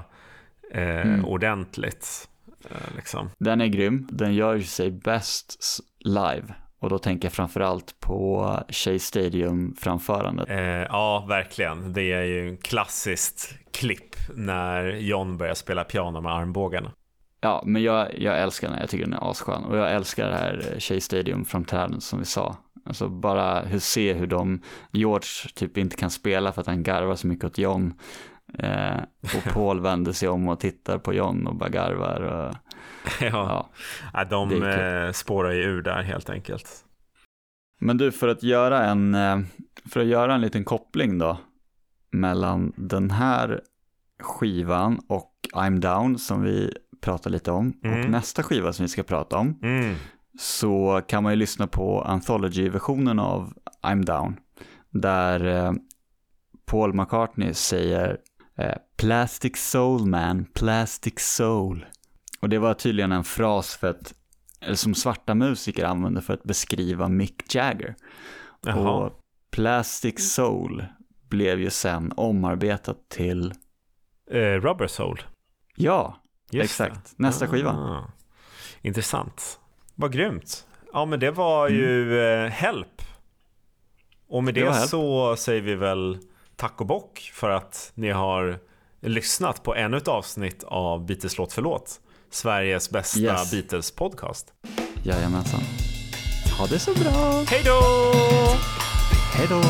[0.73, 1.25] eh, Mm.
[1.25, 2.29] ordentligt.
[2.71, 3.31] Eh, liksom.
[3.39, 5.57] Den är grym, den gör sig bäst
[5.99, 6.55] live.
[6.79, 10.51] Och då tänker jag framförallt på Shea Stadium-framförandet.
[10.51, 11.93] eh, ja, verkligen.
[11.93, 16.93] Det är ju en klassiskt klipp när John börjar spela piano med armbågarna.
[17.45, 19.65] Ja, men jag, jag älskar den, jag tycker den är asskön.
[19.65, 22.57] Och jag älskar det här Shea Stadium-framträdandet som vi sa.
[22.85, 24.63] Alltså bara hur, se hur de,
[24.93, 27.95] George typ inte kan spela för att han garvar så mycket åt John.
[28.59, 32.21] Eh, och Paul vänder sig om och tittar på John och bara garvar.
[32.21, 32.55] Och,
[33.21, 33.71] ja.
[34.13, 34.25] ja.
[34.25, 36.85] De eh, spårar ju ur där helt enkelt.
[37.79, 39.39] Men du, för att göra en, eh,
[39.91, 41.39] för att göra en liten koppling då
[42.11, 43.61] mellan den här
[44.21, 46.73] skivan och I'm Down som vi
[47.03, 48.01] pratar lite om Mm.
[48.01, 49.95] och nästa skiva som vi ska prata om Mm.
[50.39, 53.53] så kan man ju lyssna på Anthology-versionen av
[53.83, 54.37] I'm Down
[54.91, 55.73] där eh,
[56.67, 58.19] Paul McCartney säger
[58.59, 61.87] eh, Plastic Soul man, Plastic Soul.
[62.41, 64.15] Och det var tydligen en fras för att,
[64.61, 67.95] eller som svarta musiker använder för att beskriva Mick Jagger.
[68.67, 68.91] Jaha.
[68.91, 69.13] Och
[69.51, 70.85] Plastic Soul
[71.29, 73.55] blev ju sen omarbetat till,
[74.31, 75.21] Eh, Rubber Soul.
[75.77, 76.17] ja,
[76.53, 77.23] Just exakt, det.
[77.23, 77.71] nästa skiva.
[77.71, 78.11] Ah,
[78.83, 79.59] intressant.
[79.95, 80.67] Vad grymt.
[80.93, 83.03] Ja, men det var ju eh, Help.
[84.29, 86.19] Och med Det det, så säger vi väl
[86.57, 88.59] tack och bock för att ni har
[89.01, 92.01] lyssnat på ännu ett avsnitt av Beatles låt för låt.
[92.31, 93.51] Sveriges bästa Yes.
[93.51, 94.53] Beatles podcast.
[95.05, 95.61] Jajamensan.
[96.59, 97.45] Ha det så bra.
[97.49, 97.81] Hej då!
[99.35, 99.63] Hej då!